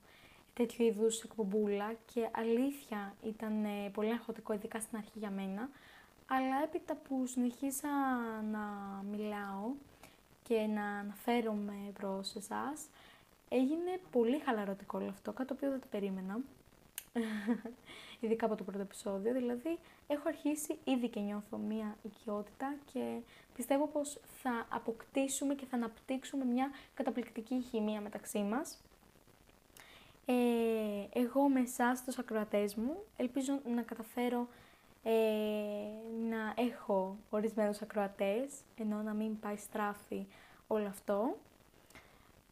[0.54, 5.70] τέτοιου είδους εκπομπούλα και αλήθεια ήταν ε, πολύ αγχωτικό, ειδικά στην αρχή για μένα,
[6.28, 7.90] αλλά έπειτα που συνεχίσα
[8.52, 8.60] να
[9.12, 9.72] μιλάω
[10.44, 12.82] και να αναφέρομαι προς εσάς,
[13.50, 16.40] έγινε πολύ χαλαρωτικό όλο αυτό, κάτι το οποίο δεν το περίμενα.
[18.20, 23.20] Ειδικά από το πρώτο επεισόδιο, δηλαδή έχω αρχίσει ήδη και νιώθω μία οικειότητα και
[23.56, 28.78] πιστεύω πως θα αποκτήσουμε και θα αναπτύξουμε μια καταπληκτική χημεία μεταξύ μας.
[30.32, 34.48] Ε, εγώ με εσάς τους ακροατές μου ελπίζω να καταφέρω
[35.04, 35.12] ε,
[36.30, 40.26] να έχω ορισμένους ακροατές, ενώ να μην πάει στράφη
[40.68, 41.38] όλο αυτό.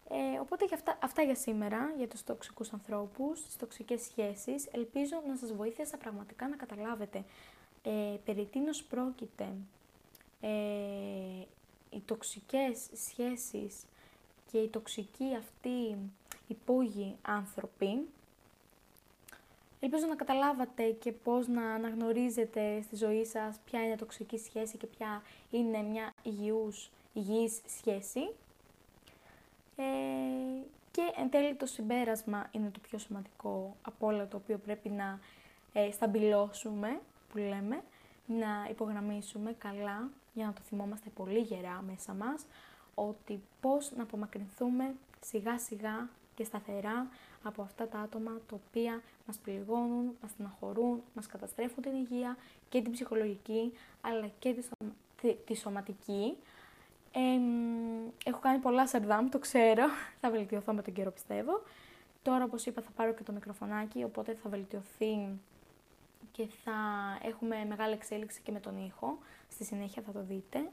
[0.10, 4.68] Ε, οπότε και αυτά, αυτά για σήμερα, για τους τοξικούς ανθρώπους, τις τοξικές σχέσεις.
[4.72, 7.24] Ελπίζω να σας βοήθησα πραγματικά να καταλάβετε
[7.84, 9.48] ε, περί τίνος πρόκειται.
[10.42, 10.50] Ε,
[11.90, 13.76] οι τοξικές σχέσεις
[14.52, 15.98] και οι τοξικοί αυτοί
[16.50, 18.08] υπόγειοι άνθρωποι
[19.82, 24.88] Ελπίζω να καταλάβατε και πώς να αναγνωρίζετε στη ζωή σας ποια είναι τοξική σχέση και
[24.88, 28.20] ποια είναι μια υγιούς, υγιής σχέση.
[29.76, 29.84] Ε,
[30.92, 35.20] και εν τέλει το συμπέρασμα είναι το πιο σημαντικό από όλα το οποίο πρέπει να
[35.74, 37.00] ε, σταμπιλώσουμε,
[37.32, 37.84] που λέμε,
[38.26, 42.46] να υπογραμμίσουμε καλά για να το θυμόμαστε πολύ γερά μέσα μας,
[42.96, 44.96] ότι πώς να απομακρυνθούμε
[45.26, 47.08] σιγά σιγά και σταθερά
[47.44, 52.38] από αυτά τα άτομα τα οποία μας πληγώνουν, μας στεναχωρούν, μας καταστρέφουν την υγεία
[52.70, 54.56] και την ψυχολογική αλλά και
[55.46, 56.38] τη, σωματική.
[58.26, 59.84] έχω κάνει πολλά σαρδάμ, το ξέρω,
[60.22, 61.62] θα βελτιωθώ με τον καιρό πιστεύω.
[62.22, 65.40] Τώρα όπως είπα θα πάρω και το μικροφωνάκι, οπότε θα βελτιωθεί
[66.32, 66.74] και θα
[67.28, 69.18] έχουμε μεγάλη εξέλιξη και με τον ήχο.
[69.50, 70.72] Στη συνέχεια θα το δείτε.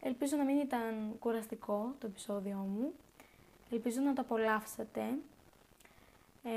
[0.00, 2.92] Ελπίζω να μην ήταν κουραστικό το επεισόδιο μου.
[3.74, 5.00] Ελπίζω να το απολαύσατε.
[6.44, 6.50] Ε,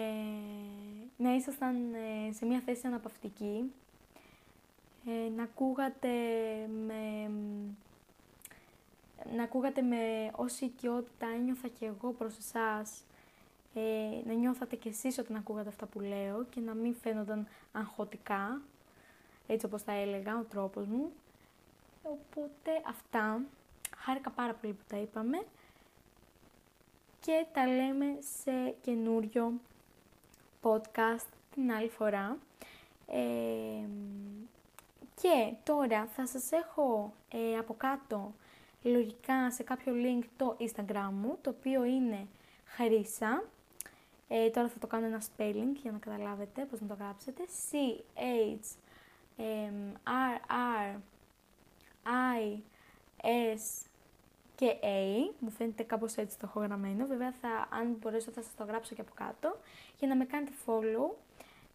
[1.17, 3.71] να ήσασταν ε, σε μια θέση αναπαυτική,
[5.05, 6.09] ε, να ακούγατε
[6.85, 7.31] με,
[9.35, 13.03] να ακούγατε με όση οικειότητα ένιωθα και εγώ προς εσάς,
[13.73, 18.61] ε, να νιώθατε κι εσείς όταν ακούγατε αυτά που λέω και να μην φαίνονταν αγχωτικά,
[19.47, 21.11] έτσι όπως τα έλεγα, ο τρόπος μου.
[22.03, 23.41] Οπότε αυτά,
[23.97, 25.45] χάρηκα πάρα πολύ που τα είπαμε
[27.27, 28.05] και τα λέμε
[28.41, 29.53] σε καινούριο
[30.61, 32.37] podcast την άλλη φορά.
[33.07, 33.87] Ε,
[35.21, 38.33] και τώρα θα σας έχω ε, από κάτω
[38.81, 42.27] λογικά σε κάποιο link το Instagram μου, το οποίο είναι
[42.65, 43.43] Χαρίσα.
[44.27, 47.43] Ε, τώρα θα το κάνω ένα spelling για να καταλάβετε πώς να το γράψετε.
[47.71, 48.77] C-H
[50.03, 50.99] R-R
[52.35, 52.57] I
[53.55, 53.87] S
[54.57, 58.55] και A, μου φαίνεται κάπως έτσι το έχω γραμμένο, βέβαια θα, αν μπορέσω θα σας
[58.55, 59.57] το γράψω και από κάτω,
[59.99, 61.15] για να με κάνετε follow,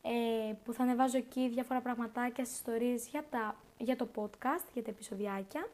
[0.02, 4.90] ε, που θα ανεβάζω εκεί διάφορα πραγματάκια, ιστορίες για, τα, για το podcast, για τα
[4.90, 5.68] επεισοδιάκια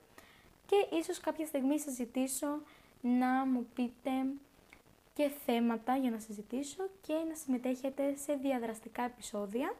[0.66, 2.60] και ίσως κάποια στιγμή σας ζητήσω
[3.00, 4.10] να μου πείτε
[5.14, 9.74] και θέματα για να συζητήσω και να συμμετέχετε σε διαδραστικά επεισόδια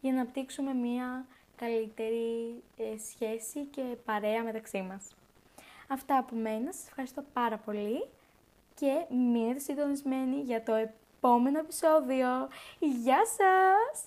[0.00, 1.26] για να αναπτύξουμε μια
[1.56, 5.17] καλύτερη ε, σχέση και παρέα μεταξύ μας.
[5.88, 8.08] Αυτά από μένα, σας ευχαριστώ πάρα πολύ
[8.74, 12.48] και μείνετε συντονισμένοι για το επόμενο επεισόδιο.
[12.78, 14.04] Γεια σας!